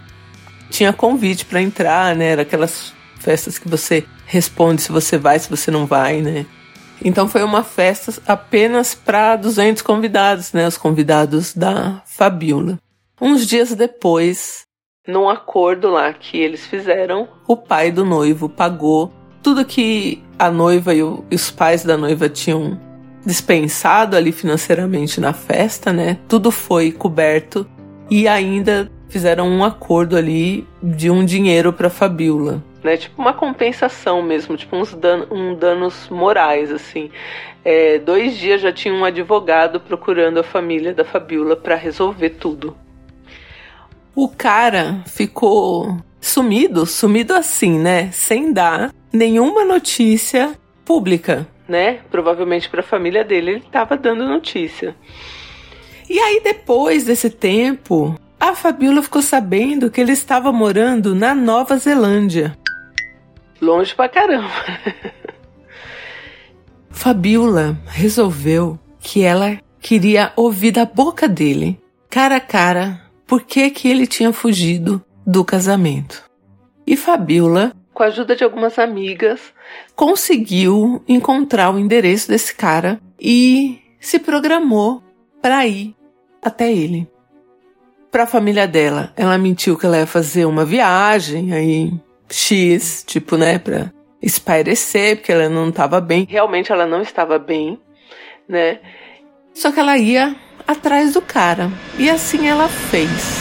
Tinha 0.70 0.92
convite 0.92 1.44
para 1.44 1.60
entrar, 1.60 2.14
né? 2.14 2.32
Era 2.32 2.42
aquelas 2.42 2.92
festas 3.18 3.58
que 3.58 3.68
você 3.68 4.04
responde 4.26 4.82
se 4.82 4.92
você 4.92 5.18
vai, 5.18 5.38
se 5.38 5.50
você 5.50 5.70
não 5.70 5.86
vai, 5.86 6.20
né? 6.20 6.46
Então 7.04 7.28
foi 7.28 7.42
uma 7.42 7.62
festa 7.62 8.12
apenas 8.26 8.94
para 8.94 9.36
200 9.36 9.82
convidados, 9.82 10.52
né? 10.52 10.66
Os 10.66 10.76
convidados 10.76 11.54
da 11.54 12.02
Fabiola. 12.04 12.78
Uns 13.20 13.46
dias 13.46 13.74
depois, 13.74 14.67
num 15.08 15.26
acordo 15.26 15.88
lá 15.88 16.12
que 16.12 16.36
eles 16.36 16.66
fizeram, 16.66 17.26
o 17.46 17.56
pai 17.56 17.90
do 17.90 18.04
noivo 18.04 18.46
pagou 18.46 19.10
tudo 19.42 19.64
que 19.64 20.22
a 20.38 20.50
noiva 20.50 20.94
e, 20.94 21.02
os 21.02 21.50
pais 21.50 21.82
da 21.82 21.96
noiva 21.96 22.28
tinham 22.28 22.78
dispensado 23.24 24.14
ali 24.16 24.30
financeiramente 24.30 25.18
na 25.18 25.32
festa, 25.32 25.92
né? 25.92 26.18
Tudo 26.28 26.50
foi 26.50 26.92
coberto 26.92 27.66
e 28.10 28.28
ainda 28.28 28.90
fizeram 29.08 29.48
um 29.48 29.64
acordo 29.64 30.14
ali 30.14 30.66
de 30.82 31.10
um 31.10 31.24
dinheiro 31.24 31.72
para 31.72 31.88
Fabiola, 31.88 32.62
né? 32.84 32.98
Tipo 32.98 33.22
uma 33.22 33.32
compensação 33.32 34.22
mesmo, 34.22 34.58
tipo 34.58 34.76
uns 34.76 34.92
dan 34.94 35.26
um 35.30 35.54
danos 35.54 36.08
morais 36.10 36.70
assim. 36.70 37.10
É, 37.64 37.98
dois 37.98 38.36
dias 38.36 38.60
já 38.60 38.72
tinha 38.72 38.92
um 38.92 39.04
advogado 39.04 39.80
procurando 39.80 40.38
a 40.38 40.42
família 40.44 40.92
da 40.92 41.04
Fabiola 41.04 41.56
para 41.56 41.74
resolver 41.74 42.30
tudo. 42.30 42.76
O 44.20 44.26
cara 44.28 45.04
ficou 45.06 45.96
sumido, 46.20 46.84
sumido 46.84 47.32
assim, 47.34 47.78
né? 47.78 48.10
Sem 48.10 48.52
dar 48.52 48.92
nenhuma 49.12 49.64
notícia 49.64 50.58
pública, 50.84 51.46
né? 51.68 52.00
Provavelmente 52.10 52.68
para 52.68 52.80
a 52.80 52.82
família 52.82 53.22
dele 53.22 53.52
ele 53.52 53.58
estava 53.60 53.96
dando 53.96 54.26
notícia. 54.26 54.96
E 56.10 56.18
aí 56.18 56.40
depois 56.42 57.04
desse 57.04 57.30
tempo, 57.30 58.18
a 58.40 58.56
Fabiola 58.56 59.04
ficou 59.04 59.22
sabendo 59.22 59.88
que 59.88 60.00
ele 60.00 60.10
estava 60.10 60.50
morando 60.50 61.14
na 61.14 61.32
Nova 61.32 61.78
Zelândia. 61.78 62.58
Longe 63.60 63.94
pra 63.94 64.08
caramba. 64.08 64.50
Fabiola 66.90 67.78
resolveu 67.86 68.80
que 68.98 69.22
ela 69.22 69.60
queria 69.80 70.32
ouvir 70.34 70.72
da 70.72 70.84
boca 70.84 71.28
dele, 71.28 71.80
cara 72.10 72.38
a 72.38 72.40
cara, 72.40 73.06
por 73.28 73.42
que, 73.42 73.70
que 73.70 73.88
ele 73.88 74.06
tinha 74.06 74.32
fugido 74.32 75.04
do 75.24 75.44
casamento. 75.44 76.24
E 76.86 76.96
Fabiola, 76.96 77.72
com 77.92 78.02
a 78.02 78.06
ajuda 78.06 78.34
de 78.34 78.42
algumas 78.42 78.78
amigas, 78.78 79.52
conseguiu 79.94 81.04
encontrar 81.06 81.70
o 81.70 81.78
endereço 81.78 82.28
desse 82.28 82.54
cara 82.54 82.98
e 83.20 83.78
se 84.00 84.18
programou 84.18 85.02
para 85.42 85.66
ir 85.66 85.94
até 86.40 86.72
ele. 86.72 87.06
Para 88.10 88.22
a 88.22 88.26
família 88.26 88.66
dela, 88.66 89.12
ela 89.14 89.36
mentiu 89.36 89.76
que 89.76 89.84
ela 89.84 89.98
ia 89.98 90.06
fazer 90.06 90.46
uma 90.46 90.64
viagem 90.64 91.52
aí 91.52 91.92
X, 92.30 93.04
tipo, 93.06 93.36
né, 93.36 93.58
para 93.58 93.92
espairecer, 94.22 95.16
porque 95.16 95.32
ela 95.32 95.50
não 95.50 95.68
estava 95.68 96.00
bem. 96.00 96.26
Realmente 96.30 96.72
ela 96.72 96.86
não 96.86 97.02
estava 97.02 97.38
bem, 97.38 97.78
né? 98.48 98.80
Só 99.52 99.70
que 99.70 99.80
ela 99.80 99.98
ia 99.98 100.34
atrás 100.68 101.14
do 101.14 101.22
cara. 101.22 101.72
E 101.98 102.10
assim 102.10 102.46
ela 102.46 102.68
fez. 102.68 103.40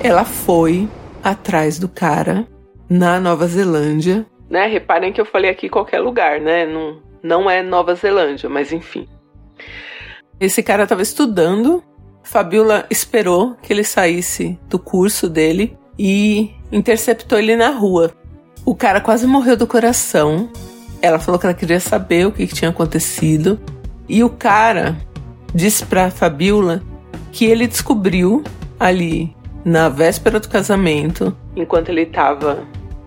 Ela 0.00 0.24
foi 0.24 0.88
atrás 1.22 1.76
do 1.76 1.88
cara 1.88 2.46
na 2.88 3.18
Nova 3.18 3.48
Zelândia. 3.48 4.24
Né? 4.48 4.66
Reparem 4.66 5.12
que 5.12 5.20
eu 5.20 5.26
falei 5.26 5.50
aqui 5.50 5.68
qualquer 5.68 5.98
lugar, 5.98 6.40
né? 6.40 6.64
Não, 6.64 7.02
não 7.20 7.50
é 7.50 7.62
Nova 7.62 7.94
Zelândia, 7.96 8.48
mas 8.48 8.72
enfim. 8.72 9.08
Esse 10.38 10.62
cara 10.62 10.84
estava 10.84 11.02
estudando. 11.02 11.82
Fabiola 12.22 12.86
esperou 12.90 13.56
que 13.60 13.72
ele 13.72 13.82
saísse 13.82 14.58
do 14.68 14.78
curso 14.78 15.28
dele 15.28 15.76
e 15.98 16.50
interceptou 16.70 17.38
ele 17.38 17.56
na 17.56 17.70
rua. 17.70 18.12
O 18.64 18.74
cara 18.74 19.00
quase 19.00 19.26
morreu 19.26 19.56
do 19.56 19.66
coração 19.66 20.50
ela 21.04 21.18
falou 21.18 21.38
que 21.38 21.44
ela 21.44 21.54
queria 21.54 21.78
saber 21.78 22.26
o 22.26 22.32
que, 22.32 22.46
que 22.46 22.54
tinha 22.54 22.70
acontecido. 22.70 23.60
E 24.08 24.24
o 24.24 24.30
cara 24.30 24.96
disse 25.54 25.84
pra 25.84 26.10
Fabiola 26.10 26.82
que 27.30 27.44
ele 27.44 27.66
descobriu 27.66 28.42
ali 28.80 29.36
na 29.62 29.90
véspera 29.90 30.40
do 30.40 30.48
casamento, 30.48 31.36
enquanto 31.54 31.90
ele 31.90 32.02
estava 32.02 32.64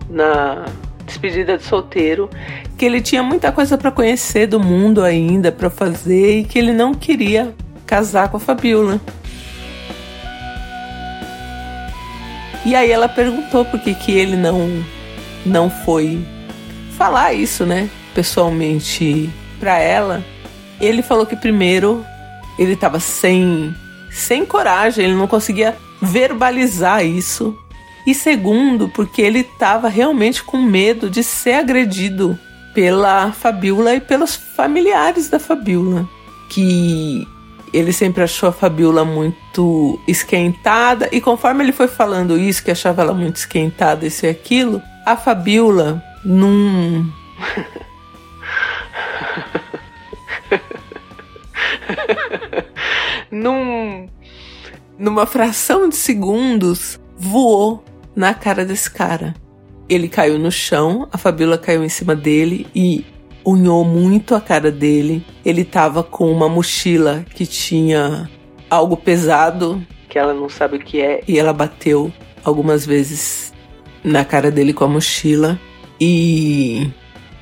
na 0.08 0.64
despedida 1.04 1.58
de 1.58 1.64
solteiro, 1.64 2.30
que 2.76 2.84
ele 2.84 3.00
tinha 3.00 3.22
muita 3.22 3.50
coisa 3.50 3.76
para 3.76 3.90
conhecer 3.90 4.46
do 4.46 4.60
mundo 4.60 5.02
ainda 5.02 5.50
para 5.50 5.68
fazer 5.68 6.38
e 6.38 6.44
que 6.44 6.56
ele 6.56 6.72
não 6.72 6.94
queria 6.94 7.52
casar 7.84 8.28
com 8.28 8.36
a 8.36 8.40
Fabiola. 8.40 9.00
E 12.64 12.76
aí 12.76 12.92
ela 12.92 13.08
perguntou 13.08 13.64
por 13.64 13.80
que, 13.80 13.92
que 13.94 14.12
ele 14.12 14.36
não 14.36 14.84
não 15.46 15.70
foi 15.70 16.24
falar 16.98 17.32
isso, 17.32 17.64
né, 17.64 17.88
pessoalmente 18.12 19.30
para 19.60 19.78
ela, 19.78 20.24
ele 20.80 21.00
falou 21.00 21.24
que 21.24 21.36
primeiro 21.36 22.04
ele 22.58 22.72
estava 22.72 22.98
sem 22.98 23.72
sem 24.10 24.44
coragem, 24.44 25.04
ele 25.04 25.14
não 25.14 25.28
conseguia 25.28 25.76
verbalizar 26.02 27.04
isso. 27.04 27.56
E 28.04 28.14
segundo, 28.14 28.88
porque 28.88 29.22
ele 29.22 29.40
estava 29.40 29.88
realmente 29.88 30.42
com 30.42 30.56
medo 30.56 31.08
de 31.08 31.22
ser 31.22 31.52
agredido 31.52 32.36
pela 32.74 33.30
Fabiola 33.30 33.94
e 33.94 34.00
pelos 34.00 34.34
familiares 34.34 35.28
da 35.28 35.38
Fabiola, 35.38 36.08
que 36.48 37.28
ele 37.72 37.92
sempre 37.92 38.24
achou 38.24 38.48
a 38.48 38.52
Fabiola 38.52 39.04
muito 39.04 40.00
esquentada 40.08 41.08
e 41.12 41.20
conforme 41.20 41.62
ele 41.62 41.72
foi 41.72 41.86
falando 41.86 42.36
isso, 42.36 42.64
que 42.64 42.70
achava 42.70 43.02
ela 43.02 43.14
muito 43.14 43.36
esquentada, 43.36 44.06
isso 44.06 44.26
e 44.26 44.28
aquilo, 44.28 44.82
a 45.06 45.16
Fabiola 45.16 46.02
num. 46.24 47.10
num, 53.30 54.08
numa 54.98 55.26
fração 55.26 55.88
de 55.88 55.96
segundos, 55.96 56.98
voou 57.16 57.84
na 58.14 58.34
cara 58.34 58.64
desse 58.64 58.90
cara. 58.90 59.34
Ele 59.88 60.08
caiu 60.08 60.38
no 60.38 60.50
chão, 60.50 61.08
a 61.12 61.18
Fabiola 61.18 61.56
caiu 61.56 61.82
em 61.82 61.88
cima 61.88 62.14
dele 62.14 62.66
e 62.74 63.06
unhou 63.44 63.84
muito 63.84 64.34
a 64.34 64.40
cara 64.40 64.70
dele. 64.70 65.24
Ele 65.44 65.64
tava 65.64 66.02
com 66.02 66.30
uma 66.30 66.48
mochila 66.48 67.24
que 67.34 67.46
tinha 67.46 68.28
algo 68.68 68.96
pesado, 68.96 69.82
que 70.08 70.18
ela 70.18 70.34
não 70.34 70.48
sabe 70.48 70.76
o 70.76 70.80
que 70.80 71.00
é, 71.00 71.22
e 71.26 71.38
ela 71.38 71.52
bateu 71.52 72.12
algumas 72.44 72.84
vezes 72.84 73.52
na 74.02 74.24
cara 74.24 74.50
dele 74.50 74.72
com 74.72 74.84
a 74.84 74.88
mochila. 74.88 75.58
E 76.00 76.90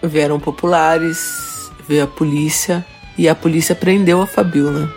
vieram 0.02 0.40
populares, 0.40 1.70
veio 1.86 2.04
a 2.04 2.06
polícia 2.06 2.84
e 3.18 3.28
a 3.28 3.34
polícia 3.34 3.74
prendeu 3.74 4.20
a 4.22 4.26
Fabiola. 4.26 4.92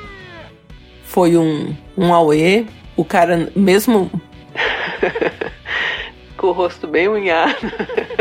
Foi 1.04 1.36
um, 1.38 1.76
um 1.98 2.14
auê, 2.14 2.66
o 2.96 3.04
cara 3.04 3.52
mesmo 3.56 4.12
com 6.38 6.48
o 6.48 6.52
rosto 6.52 6.88
bem 6.88 7.08
unhado. 7.08 7.72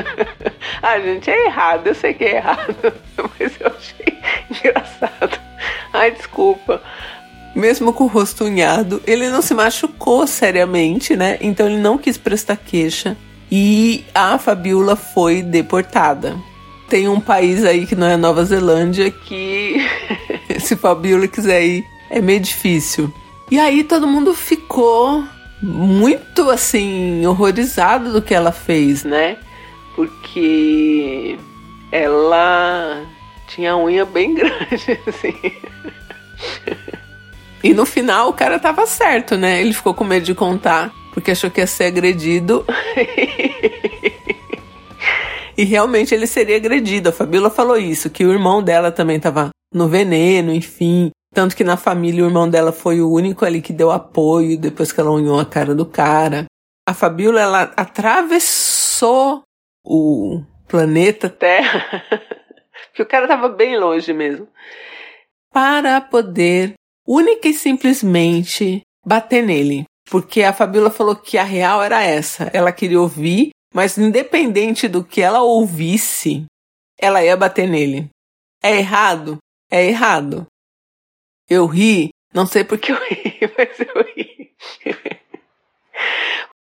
ah, 0.83 0.99
gente, 0.99 1.31
é 1.31 1.47
errado, 1.47 1.87
eu 1.87 1.95
sei 1.95 2.15
que 2.15 2.25
é 2.25 2.37
errado, 2.37 2.77
mas 3.39 3.53
eu 3.61 3.69
achei 3.69 4.19
engraçado. 4.51 5.39
Ai, 5.93 6.11
desculpa. 6.11 6.83
Mesmo 7.55 7.93
com 7.93 8.05
o 8.05 8.09
rosto 8.09 8.45
unhado, 8.45 9.03
ele 9.07 9.29
não 9.29 9.43
se 9.43 9.55
machucou 9.55 10.27
seriamente, 10.27 11.17
né? 11.17 11.39
Então 11.41 11.67
ele 11.67 11.79
não 11.79 11.99
quis 11.99 12.17
prestar 12.19 12.57
queixa. 12.57 13.17
E 13.51 14.05
a 14.15 14.39
Fabiola 14.39 14.97
foi 14.97 15.43
deportada. 15.43 16.37
Tem 16.89 17.09
um 17.09 17.21
país 17.21 17.65
aí 17.65 17.87
que 17.87 17.95
não 17.95 18.07
é 18.07 18.17
Nova 18.17 18.45
Zelândia 18.45 19.11
que 19.11 19.77
se 20.61 20.77
Fabiola 20.77 21.29
quiser 21.29 21.65
ir 21.65 21.85
é 22.11 22.21
meio 22.21 22.41
difícil. 22.41 23.13
E 23.51 23.59
aí 23.59 23.85
todo 23.85 24.07
mundo 24.07 24.35
ficou 24.35 25.25
muito 25.63 26.51
assim 26.51 27.27
horrorizado 27.27 28.13
do 28.13 28.23
que 28.23 28.35
ela 28.35 28.53
fez, 28.53 29.05
né? 29.05 29.37
Porque 29.95 31.39
ela 31.91 33.05
tinha 33.49 33.73
a 33.73 33.79
unha 33.79 34.05
bem 34.05 34.35
grande, 34.35 34.99
assim. 35.07 35.35
E 37.63 37.75
no 37.75 37.85
final 37.85 38.29
o 38.29 38.33
cara 38.33 38.59
tava 38.59 38.87
certo, 38.87 39.37
né? 39.37 39.61
Ele 39.61 39.73
ficou 39.73 39.95
com 39.95 40.05
medo 40.05 40.25
de 40.25 40.35
contar, 40.35 40.93
porque 41.19 41.33
achou 41.33 41.51
que 41.51 41.61
ia 41.61 41.67
ser 41.67 41.87
agredido. 41.87 42.65
e 45.57 45.65
realmente 45.65 46.15
ele 46.15 46.27
seria 46.27 46.57
agredido. 46.57 47.09
A 47.09 47.13
Fabíola 47.13 47.51
falou 47.51 47.77
isso, 47.77 48.09
que 48.09 48.25
o 48.25 48.33
irmão 48.33 48.63
dela 48.63 48.93
também 48.93 49.19
tava 49.19 49.51
no 49.75 49.89
veneno, 49.89 50.53
enfim. 50.53 51.11
Tanto 51.35 51.57
que 51.57 51.65
na 51.65 51.77
família 51.77 52.23
o 52.23 52.29
irmão 52.29 52.49
dela 52.49 52.73
foi 52.73 53.01
o 53.01 53.11
único 53.11 53.45
ali 53.45 53.61
que 53.61 53.73
deu 53.73 53.91
apoio 53.91 54.57
depois 54.57 54.93
que 54.93 55.01
ela 55.01 55.11
unhou 55.11 55.39
a 55.39 55.45
cara 55.45 55.75
do 55.75 55.85
cara. 55.85 56.47
A 56.89 56.95
Fabíola, 56.95 57.41
ela 57.41 57.63
atravessou 57.77 59.43
o 59.85 60.43
planeta 60.69 61.29
Terra, 61.29 62.03
que 62.95 63.03
o 63.03 63.07
cara 63.07 63.27
tava 63.27 63.49
bem 63.49 63.79
longe 63.79 64.13
mesmo, 64.13 64.49
para 65.53 66.01
poder 66.01 66.75
única 67.07 67.49
e 67.49 67.55
simplesmente 67.55 68.83
bater 69.05 69.43
nele. 69.43 69.85
Porque 70.11 70.43
a 70.43 70.53
Fabiola 70.53 70.91
falou 70.91 71.15
que 71.15 71.37
a 71.37 71.45
real 71.45 71.83
era 71.83 72.03
essa. 72.03 72.51
Ela 72.53 72.73
queria 72.73 73.01
ouvir, 73.01 73.51
mas 73.75 73.99
independente 73.99 74.89
do 74.89 75.05
que 75.05 75.21
ela 75.21 75.43
ouvisse, 75.43 76.47
ela 76.99 77.23
ia 77.23 77.37
bater 77.37 77.69
nele. 77.69 78.09
É 78.63 78.77
errado? 78.77 79.39
É 79.71 79.87
errado. 79.87 80.47
Eu 81.49 81.67
ri, 81.67 82.11
não 82.33 82.47
sei 82.47 82.65
porque 82.65 82.93
eu 82.93 82.97
ri, 82.97 83.39
mas 83.57 83.81
eu 83.81 84.03
ri. 84.15 84.55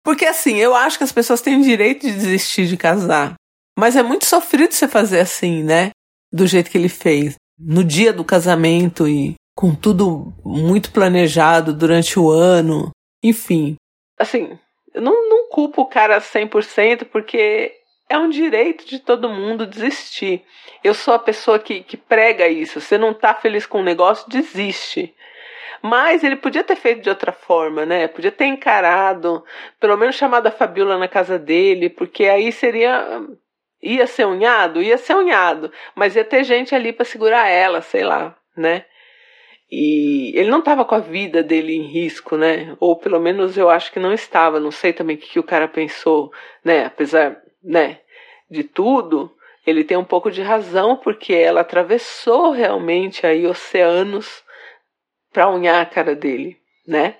Porque 0.03 0.25
assim, 0.25 0.55
eu 0.57 0.75
acho 0.75 0.97
que 0.97 1.03
as 1.03 1.11
pessoas 1.11 1.41
têm 1.41 1.59
o 1.59 1.63
direito 1.63 2.05
de 2.05 2.13
desistir 2.13 2.67
de 2.67 2.77
casar. 2.77 3.35
Mas 3.77 3.95
é 3.95 4.03
muito 4.03 4.25
sofrido 4.25 4.73
você 4.73 4.87
fazer 4.87 5.19
assim, 5.19 5.63
né? 5.63 5.91
Do 6.31 6.47
jeito 6.47 6.69
que 6.69 6.77
ele 6.77 6.89
fez. 6.89 7.35
No 7.59 7.83
dia 7.83 8.11
do 8.11 8.23
casamento 8.23 9.07
e 9.07 9.35
com 9.55 9.75
tudo 9.75 10.33
muito 10.43 10.91
planejado 10.91 11.73
durante 11.73 12.19
o 12.19 12.29
ano. 12.29 12.91
Enfim. 13.23 13.75
Assim, 14.17 14.57
eu 14.93 15.01
não, 15.01 15.29
não 15.29 15.49
culpo 15.49 15.81
o 15.81 15.87
cara 15.87 16.19
100% 16.19 17.05
porque 17.05 17.73
é 18.09 18.17
um 18.17 18.29
direito 18.29 18.85
de 18.85 18.99
todo 18.99 19.29
mundo 19.29 19.65
desistir. 19.65 20.43
Eu 20.83 20.93
sou 20.93 21.13
a 21.13 21.19
pessoa 21.19 21.59
que, 21.59 21.81
que 21.81 21.95
prega 21.95 22.47
isso. 22.47 22.81
Você 22.81 22.97
não 22.97 23.13
tá 23.13 23.33
feliz 23.33 23.65
com 23.65 23.79
o 23.79 23.83
negócio, 23.83 24.29
desiste. 24.29 25.15
Mas 25.81 26.23
ele 26.23 26.35
podia 26.35 26.63
ter 26.63 26.75
feito 26.75 27.01
de 27.01 27.09
outra 27.09 27.31
forma, 27.31 27.85
né? 27.85 28.07
Podia 28.07 28.31
ter 28.31 28.45
encarado, 28.45 29.43
pelo 29.79 29.97
menos 29.97 30.15
chamado 30.15 30.45
a 30.47 30.51
Fabiola 30.51 30.97
na 30.97 31.07
casa 31.07 31.39
dele, 31.39 31.89
porque 31.89 32.25
aí 32.25 32.51
seria. 32.51 33.21
Ia 33.81 34.05
ser 34.05 34.27
unhado? 34.27 34.81
Ia 34.81 34.97
ser 34.97 35.15
unhado. 35.15 35.71
Mas 35.95 36.15
ia 36.15 36.23
ter 36.23 36.43
gente 36.43 36.75
ali 36.75 36.93
para 36.93 37.05
segurar 37.05 37.47
ela, 37.47 37.81
sei 37.81 38.03
lá, 38.03 38.35
né? 38.55 38.85
E 39.71 40.37
ele 40.37 40.49
não 40.49 40.59
estava 40.59 40.83
com 40.83 40.95
a 40.95 40.99
vida 40.99 41.41
dele 41.41 41.73
em 41.73 41.87
risco, 41.87 42.35
né? 42.35 42.75
Ou 42.77 42.97
pelo 42.97 43.21
menos 43.21 43.57
eu 43.57 43.69
acho 43.69 43.91
que 43.91 43.99
não 43.99 44.11
estava. 44.11 44.59
Não 44.59 44.71
sei 44.71 44.91
também 44.91 45.15
o 45.15 45.19
que, 45.19 45.29
que 45.29 45.39
o 45.39 45.43
cara 45.43 45.67
pensou, 45.67 46.29
né? 46.63 46.85
Apesar, 46.85 47.41
né, 47.63 47.99
de 48.49 48.65
tudo, 48.65 49.31
ele 49.65 49.85
tem 49.85 49.95
um 49.95 50.03
pouco 50.03 50.29
de 50.29 50.41
razão 50.41 50.97
porque 50.97 51.33
ela 51.33 51.61
atravessou 51.61 52.51
realmente 52.51 53.25
aí 53.25 53.47
oceanos 53.47 54.43
para 55.31 55.49
unhar 55.49 55.81
a 55.81 55.85
cara 55.85 56.15
dele, 56.15 56.57
né? 56.85 57.15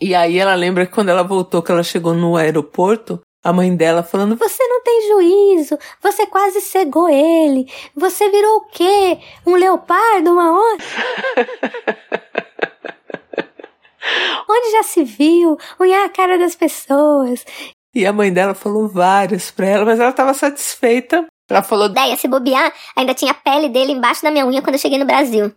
E 0.00 0.14
aí 0.14 0.38
ela 0.38 0.54
lembra 0.54 0.86
que 0.86 0.92
quando 0.92 1.08
ela 1.08 1.24
voltou, 1.24 1.62
que 1.62 1.72
ela 1.72 1.82
chegou 1.82 2.14
no 2.14 2.36
aeroporto, 2.36 3.20
a 3.42 3.52
mãe 3.52 3.74
dela 3.74 4.02
falando: 4.02 4.36
Você 4.36 4.62
não 4.68 4.73
tem 4.84 5.08
juízo, 5.08 5.78
você 6.02 6.26
quase 6.26 6.60
cegou 6.60 7.08
ele, 7.08 7.66
você 7.96 8.28
virou 8.30 8.58
o 8.58 8.66
quê? 8.66 9.18
Um 9.46 9.54
leopardo, 9.56 10.30
uma 10.30 10.52
onça? 10.52 10.84
Onde 14.48 14.70
já 14.72 14.82
se 14.82 15.02
viu 15.02 15.56
unhar 15.80 16.04
a 16.04 16.10
cara 16.10 16.38
das 16.38 16.54
pessoas? 16.54 17.44
E 17.94 18.04
a 18.06 18.12
mãe 18.12 18.32
dela 18.32 18.54
falou 18.54 18.88
várias 18.88 19.50
pra 19.50 19.66
ela, 19.66 19.84
mas 19.84 19.98
ela 19.98 20.10
estava 20.10 20.34
satisfeita. 20.34 21.26
Ela 21.48 21.62
falou: 21.62 21.86
Ideia, 21.86 22.16
se 22.16 22.28
bobear, 22.28 22.72
ainda 22.96 23.14
tinha 23.14 23.32
a 23.32 23.34
pele 23.34 23.68
dele 23.68 23.92
embaixo 23.92 24.22
da 24.22 24.30
minha 24.30 24.46
unha 24.46 24.62
quando 24.62 24.74
eu 24.74 24.80
cheguei 24.80 24.98
no 24.98 25.06
Brasil. 25.06 25.52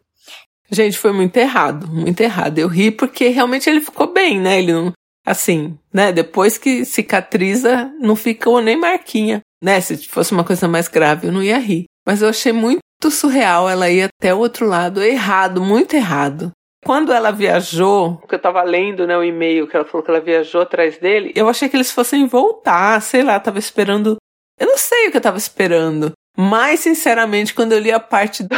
Gente, 0.70 0.98
foi 0.98 1.14
muito 1.14 1.36
errado, 1.38 1.88
muito 1.88 2.20
errado. 2.22 2.60
Eu 2.60 2.68
ri 2.68 2.92
porque 2.92 3.30
realmente 3.30 3.70
ele 3.70 3.82
ficou 3.82 4.12
bem, 4.12 4.40
né? 4.40 4.60
Ele 4.60 4.74
não. 4.74 4.92
Assim, 5.28 5.78
né? 5.94 6.14
Depois 6.14 6.58
que 6.58 6.86
cicatriza, 6.86 7.92
não 8.00 8.16
ficou 8.16 8.62
nem 8.62 8.78
marquinha. 8.78 9.42
Né? 9.62 9.82
Se 9.82 10.08
fosse 10.08 10.32
uma 10.32 10.46
coisa 10.46 10.70
mais 10.70 10.88
grave, 10.88 11.28
eu 11.28 11.34
não 11.34 11.44
ia 11.44 11.58
rir. 11.58 11.84
Mas 12.08 12.22
eu 12.22 12.30
achei 12.30 12.54
muito 12.54 12.80
surreal 13.12 13.70
ela 13.70 13.90
ir 13.90 14.04
até 14.04 14.34
o 14.34 14.38
outro 14.38 14.66
lado, 14.66 15.04
errado, 15.04 15.62
muito 15.62 15.98
errado. 15.98 16.54
Quando 16.86 17.12
ela 17.12 17.32
viajou, 17.32 18.22
que 18.30 18.36
eu 18.36 18.40
tava 18.40 18.64
lendo, 18.64 19.06
né, 19.06 19.18
o 19.18 19.24
e-mail 19.24 19.68
que 19.68 19.76
ela 19.76 19.84
falou 19.84 20.02
que 20.02 20.10
ela 20.10 20.22
viajou 20.22 20.62
atrás 20.62 20.98
dele, 20.98 21.34
eu 21.36 21.50
achei 21.50 21.68
que 21.68 21.76
eles 21.76 21.92
fossem 21.92 22.26
voltar, 22.26 23.02
sei 23.02 23.22
lá, 23.22 23.38
tava 23.38 23.60
esperando. 23.60 24.16
Eu 24.58 24.68
não 24.68 24.78
sei 24.78 25.10
o 25.10 25.12
que 25.12 25.18
eu 25.18 25.22
tava 25.22 25.38
esperando. 25.38 26.14
Mas, 26.38 26.82
sinceramente, 26.82 27.54
quando 27.54 27.74
eu 27.74 27.80
li 27.80 27.92
a 27.92 28.00
parte 28.00 28.44
do. 28.48 28.56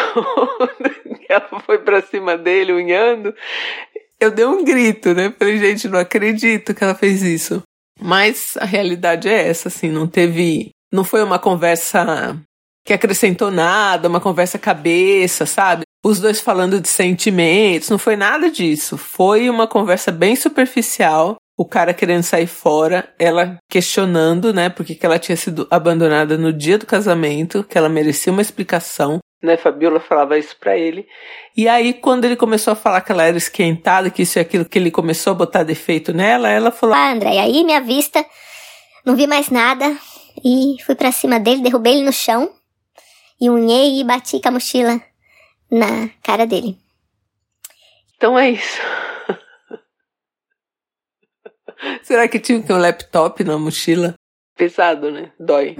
ela 1.29 1.61
foi 1.65 1.77
pra 1.79 2.01
cima 2.01 2.37
dele, 2.37 2.73
unhando, 2.73 3.33
eu 4.19 4.31
dei 4.31 4.45
um 4.45 4.63
grito, 4.63 5.13
né? 5.13 5.33
Falei, 5.37 5.57
gente, 5.57 5.87
não 5.87 5.99
acredito 5.99 6.73
que 6.73 6.83
ela 6.83 6.95
fez 6.95 7.21
isso. 7.21 7.61
Mas 7.99 8.55
a 8.57 8.65
realidade 8.65 9.27
é 9.27 9.47
essa, 9.47 9.67
assim, 9.67 9.89
não 9.89 10.07
teve. 10.07 10.69
Não 10.91 11.03
foi 11.03 11.23
uma 11.23 11.37
conversa 11.37 12.39
que 12.85 12.93
acrescentou 12.93 13.51
nada, 13.51 14.07
uma 14.07 14.21
conversa 14.21 14.57
cabeça, 14.57 15.45
sabe? 15.45 15.83
os 16.03 16.19
dois 16.19 16.39
falando 16.39 16.79
de 16.79 16.87
sentimentos, 16.87 17.89
não 17.89 17.97
foi 17.97 18.15
nada 18.15 18.49
disso. 18.49 18.97
Foi 18.97 19.49
uma 19.49 19.67
conversa 19.67 20.11
bem 20.11 20.35
superficial. 20.35 21.35
O 21.57 21.65
cara 21.65 21.93
querendo 21.93 22.23
sair 22.23 22.47
fora, 22.47 23.13
ela 23.19 23.57
questionando, 23.69 24.53
né, 24.53 24.69
porque 24.69 24.95
que 24.95 25.05
ela 25.05 25.19
tinha 25.19 25.35
sido 25.35 25.67
abandonada 25.69 26.37
no 26.37 26.53
dia 26.53 26.77
do 26.77 26.85
casamento, 26.85 27.65
que 27.65 27.77
ela 27.77 27.89
merecia 27.89 28.31
uma 28.31 28.41
explicação. 28.41 29.19
Né, 29.41 29.55
Fabiola 29.55 30.01
falava 30.01 30.37
isso 30.37 30.55
para 30.59 30.77
ele. 30.77 31.07
E 31.55 31.67
aí, 31.67 31.93
quando 31.93 32.25
ele 32.25 32.35
começou 32.35 32.73
a 32.73 32.75
falar 32.75 32.99
que 32.99 33.11
ela 33.11 33.23
era 33.23 33.37
esquentada, 33.37 34.09
que 34.09 34.23
isso 34.23 34.37
e 34.37 34.41
aquilo, 34.41 34.65
que 34.65 34.77
ele 34.77 34.91
começou 34.91 35.31
a 35.31 35.35
botar 35.35 35.63
defeito 35.63 36.13
nela, 36.13 36.49
ela 36.49 36.71
falou: 36.71 36.93
Ah, 36.93 37.13
André, 37.13 37.39
aí 37.39 37.63
minha 37.63 37.79
vista, 37.79 38.25
não 39.05 39.15
vi 39.15 39.27
mais 39.27 39.49
nada. 39.49 39.97
E 40.43 40.75
fui 40.85 40.95
para 40.95 41.11
cima 41.11 41.39
dele, 41.39 41.61
derrubei 41.61 41.93
ele 41.93 42.05
no 42.05 42.11
chão. 42.11 42.53
E 43.39 43.49
unhei 43.49 44.01
e 44.01 44.03
bati 44.03 44.41
com 44.41 44.49
a 44.49 44.51
mochila 44.51 45.01
na 45.71 46.09
cara 46.21 46.45
dele. 46.45 46.77
Então 48.17 48.37
é 48.37 48.51
isso. 48.51 48.79
Será 52.03 52.27
que 52.27 52.39
tinha 52.39 52.61
que 52.61 52.73
um 52.73 52.77
laptop 52.77 53.41
na 53.45 53.57
mochila? 53.57 54.13
Pesado, 54.57 55.09
né? 55.09 55.31
Dói. 55.39 55.77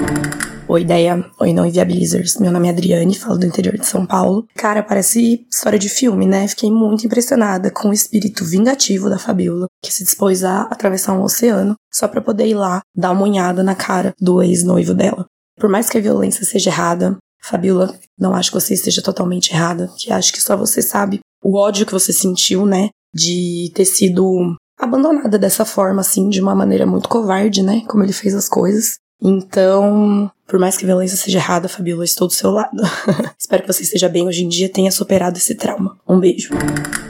Oi, 0.72 0.82
ideia. 0.82 1.26
Oi, 1.40 1.52
não 1.52 1.66
inviabilizers. 1.66 2.38
Meu 2.38 2.52
nome 2.52 2.68
é 2.68 2.70
Adriane, 2.70 3.18
falo 3.18 3.40
do 3.40 3.46
interior 3.48 3.76
de 3.76 3.88
São 3.88 4.06
Paulo. 4.06 4.46
Cara, 4.54 4.84
parece 4.84 5.44
história 5.52 5.80
de 5.80 5.90
filme, 5.90 6.28
né? 6.28 6.48
Fiquei 6.48 6.70
muito 6.70 7.08
impressionada 7.08 7.72
com 7.72 7.90
o 7.90 7.94
espírito 7.94 8.46
vingativo 8.46 9.10
da 9.10 9.18
Fabiola, 9.18 9.66
que 9.84 9.92
se 9.92 10.04
dispôs 10.04 10.44
a 10.44 10.62
atravessar 10.62 11.14
um 11.14 11.24
oceano 11.24 11.74
só 11.92 12.08
para 12.08 12.22
poder 12.22 12.46
ir 12.46 12.54
lá 12.54 12.82
dar 12.96 13.10
uma 13.10 13.24
unhada 13.24 13.64
na 13.64 13.74
cara 13.74 14.14
do 14.22 14.44
ex-noivo 14.44 14.94
dela. 14.94 15.26
Por 15.60 15.72
mais 15.72 15.90
que 15.90 15.98
a 15.98 16.02
violência 16.02 16.46
seja 16.46 16.70
errada, 16.70 17.18
Fabiola, 17.42 17.98
não 18.16 18.36
acho 18.36 18.52
que 18.52 18.62
você 18.62 18.76
esteja 18.76 19.02
totalmente 19.02 19.52
errada, 19.52 19.90
que 19.98 20.14
acho 20.14 20.32
que 20.32 20.40
só 20.40 20.56
você 20.56 20.84
sabe 20.84 21.20
o 21.44 21.58
ódio 21.58 21.84
que 21.84 21.94
você 21.94 22.14
sentiu, 22.14 22.68
né? 22.68 22.90
De 23.12 23.72
ter 23.74 23.86
sido 23.86 24.56
abandonada 24.80 25.40
dessa 25.40 25.66
forma, 25.66 26.02
assim, 26.02 26.30
de 26.30 26.40
uma 26.40 26.54
maneira 26.54 26.86
muito 26.86 27.10
covarde, 27.10 27.64
né? 27.64 27.82
Como 27.88 28.04
ele 28.04 28.14
fez 28.14 28.36
as 28.36 28.48
coisas. 28.48 29.00
Então, 29.22 30.32
por 30.48 30.60
mais 30.60 30.78
que 30.78 30.86
a 30.86 30.88
violência 30.88 31.18
seja 31.18 31.40
errada, 31.40 31.68
Fabiola, 31.68 32.04
estou 32.04 32.28
do 32.28 32.34
seu 32.34 32.52
lado. 32.52 32.82
Espero 33.38 33.64
que 33.64 33.72
você 33.72 33.84
esteja 33.84 34.08
bem 34.08 34.28
hoje 34.28 34.44
em 34.44 34.48
dia, 34.48 34.70
tenha 34.70 34.92
superado 34.92 35.38
esse 35.38 35.56
trauma. 35.56 35.98
Um 36.08 36.20
beijo. 36.20 36.50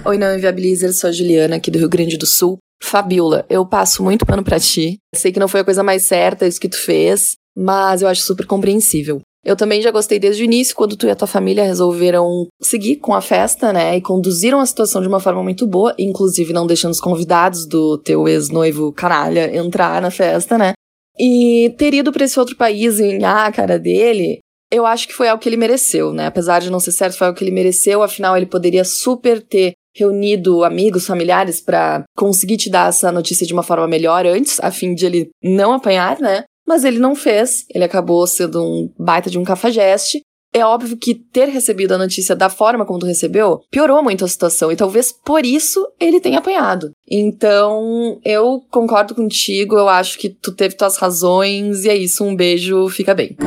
Oi, 0.06 0.17
não 0.17 0.36
inviabilizer, 0.36 0.93
sou 0.93 1.10
a 1.10 1.13
Juliana, 1.13 1.58
aqui 1.58 1.69
do 1.69 1.80
Rio 1.80 1.89
Grande 1.89 2.17
do 2.17 2.26
Sul. 2.26 2.58
Fabiola, 2.82 3.45
eu 3.50 3.65
passo 3.65 4.04
muito 4.04 4.26
pano 4.26 4.43
pra 4.43 4.60
ti. 4.60 4.98
Sei 5.13 5.32
que 5.32 5.39
não 5.39 5.48
foi 5.48 5.60
a 5.60 5.65
coisa 5.65 5.84
mais 5.84 6.04
certa 6.04 6.48
isso 6.48 6.60
que 6.60 6.69
tu 6.69 6.78
fez, 6.78 7.36
mas 7.56 8.02
eu 8.02 8.08
acho 8.08 8.22
super 8.22 8.45
compreensível. 8.45 9.22
Eu 9.45 9.56
também 9.56 9.82
já 9.82 9.89
gostei 9.89 10.19
desde 10.19 10.43
o 10.43 10.45
início, 10.45 10.76
quando 10.76 10.98
tu 10.98 11.06
e 11.06 11.12
a 11.12 11.15
tua 11.15 11.28
família 11.28 11.63
resolveram 11.63 12.48
seguir 12.62 12.98
com 12.98 13.13
a 13.13 13.22
festa, 13.22 13.72
né? 13.72 13.95
E 13.95 14.02
conduziram 14.02 14.60
a 14.60 14.65
situação 14.65 15.02
de 15.02 15.08
uma 15.08 15.19
forma 15.19 15.41
muito 15.41 15.65
boa, 15.65 15.95
inclusive 15.98 16.52
não 16.52 16.67
deixando 16.67 16.91
os 16.91 17.00
convidados 17.00 17.65
do 17.65 17.98
teu 17.98 18.28
ex-noivo 18.28 18.91
canalha 18.91 19.56
entrar 19.56 20.02
na 20.02 20.12
festa, 20.12 20.58
né? 20.58 20.74
E 21.19 21.73
ter 21.77 21.93
ido 21.93 22.12
para 22.12 22.23
esse 22.23 22.39
outro 22.39 22.55
país 22.55 22.99
e 22.99 23.23
a 23.23 23.51
cara 23.51 23.77
dele, 23.77 24.39
eu 24.71 24.86
acho 24.86 25.08
que 25.08 25.13
foi 25.13 25.27
algo 25.27 25.41
que 25.41 25.49
ele 25.49 25.58
mereceu, 25.58 26.13
né? 26.13 26.27
Apesar 26.27 26.60
de 26.60 26.69
não 26.69 26.79
ser 26.79 26.91
certo, 26.91 27.17
foi 27.17 27.27
algo 27.27 27.38
que 27.38 27.43
ele 27.43 27.51
mereceu, 27.51 28.01
afinal 28.01 28.38
ele 28.38 28.45
poderia 28.45 28.86
super 28.86 29.41
ter 29.41 29.73
reunido 29.95 30.63
amigos, 30.63 31.05
familiares 31.05 31.60
para 31.60 32.03
conseguir 32.15 32.58
te 32.58 32.69
dar 32.69 32.89
essa 32.89 33.12
notícia 33.12 33.45
de 33.45 33.53
uma 33.53 33.63
forma 33.63 33.88
melhor 33.88 34.25
antes, 34.25 34.60
a 34.62 34.71
fim 34.71 34.93
de 34.93 35.05
ele 35.05 35.29
não 35.43 35.73
apanhar, 35.73 36.19
né? 36.19 36.43
Mas 36.67 36.84
ele 36.84 36.99
não 36.99 37.15
fez, 37.15 37.65
ele 37.73 37.84
acabou 37.84 38.25
sendo 38.27 38.63
um 38.63 38.93
baita 38.97 39.29
de 39.29 39.39
um 39.39 39.43
cafajeste. 39.43 40.21
É 40.53 40.65
óbvio 40.65 40.97
que 40.97 41.13
ter 41.13 41.47
recebido 41.47 41.93
a 41.93 41.97
notícia 41.97 42.35
da 42.35 42.49
forma 42.49 42.85
como 42.85 42.99
tu 42.99 43.05
recebeu 43.05 43.62
piorou 43.69 44.01
muito 44.01 44.25
a 44.25 44.27
situação 44.27 44.71
e 44.71 44.75
talvez 44.75 45.12
por 45.12 45.45
isso 45.45 45.88
ele 45.99 46.19
tenha 46.19 46.39
apanhado. 46.39 46.91
Então, 47.07 48.19
eu 48.25 48.63
concordo 48.71 49.13
contigo, 49.13 49.77
eu 49.77 49.88
acho 49.88 50.17
que 50.17 50.29
tu 50.29 50.51
teve 50.51 50.75
tuas 50.75 50.97
razões 50.97 51.85
e 51.85 51.89
é 51.89 51.95
isso, 51.95 52.23
um 52.23 52.35
beijo, 52.35 52.89
fica 52.89 53.13
bem. 53.13 53.38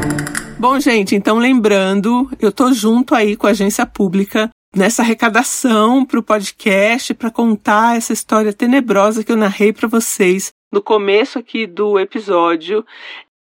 Bom, 0.58 0.78
gente, 0.78 1.16
então 1.16 1.38
lembrando, 1.38 2.30
eu 2.40 2.52
tô 2.52 2.72
junto 2.72 3.16
aí 3.16 3.36
com 3.36 3.48
a 3.48 3.50
agência 3.50 3.84
pública 3.84 4.48
nessa 4.74 5.02
arrecadação 5.02 6.06
para 6.06 6.20
o 6.20 6.22
podcast 6.22 7.12
para 7.14 7.32
contar 7.32 7.96
essa 7.96 8.12
história 8.12 8.52
tenebrosa 8.52 9.24
que 9.24 9.32
eu 9.32 9.36
narrei 9.36 9.72
para 9.72 9.88
vocês 9.88 10.52
no 10.72 10.80
começo 10.80 11.38
aqui 11.38 11.66
do 11.66 11.98
episódio. 12.00 12.84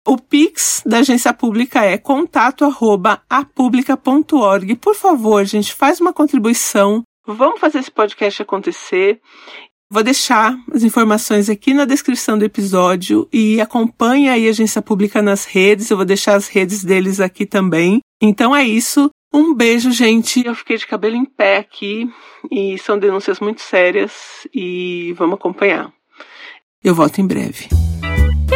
O 0.06 0.16
Pix 0.16 0.84
da 0.86 0.98
agência 0.98 1.32
pública 1.32 1.84
é 1.84 1.98
contato@apublica.org. 1.98 4.76
Por 4.76 4.94
favor, 4.94 5.44
gente, 5.44 5.74
faz 5.74 6.00
uma 6.00 6.12
contribuição. 6.12 7.02
Vamos 7.26 7.58
fazer 7.60 7.80
esse 7.80 7.90
podcast 7.90 8.42
acontecer. 8.42 9.20
Vou 9.92 10.04
deixar 10.04 10.56
as 10.72 10.84
informações 10.84 11.50
aqui 11.50 11.74
na 11.74 11.84
descrição 11.84 12.38
do 12.38 12.44
episódio 12.44 13.28
e 13.32 13.60
acompanhe 13.60 14.28
aí 14.28 14.46
a 14.46 14.50
agência 14.50 14.80
pública 14.80 15.20
nas 15.20 15.44
redes. 15.44 15.90
Eu 15.90 15.96
vou 15.96 16.06
deixar 16.06 16.34
as 16.34 16.46
redes 16.48 16.84
deles 16.84 17.18
aqui 17.18 17.44
também. 17.44 18.00
Então 18.22 18.54
é 18.54 18.62
isso. 18.62 19.10
Um 19.34 19.52
beijo, 19.54 19.90
gente. 19.90 20.46
Eu 20.46 20.54
fiquei 20.54 20.76
de 20.76 20.86
cabelo 20.86 21.16
em 21.16 21.24
pé 21.24 21.58
aqui 21.58 22.08
e 22.50 22.78
são 22.78 22.98
denúncias 22.98 23.40
muito 23.40 23.60
sérias 23.60 24.46
e 24.54 25.12
vamos 25.16 25.34
acompanhar. 25.34 25.92
Eu 26.82 26.94
volto 26.94 27.20
em 27.20 27.26
breve. 27.26 27.79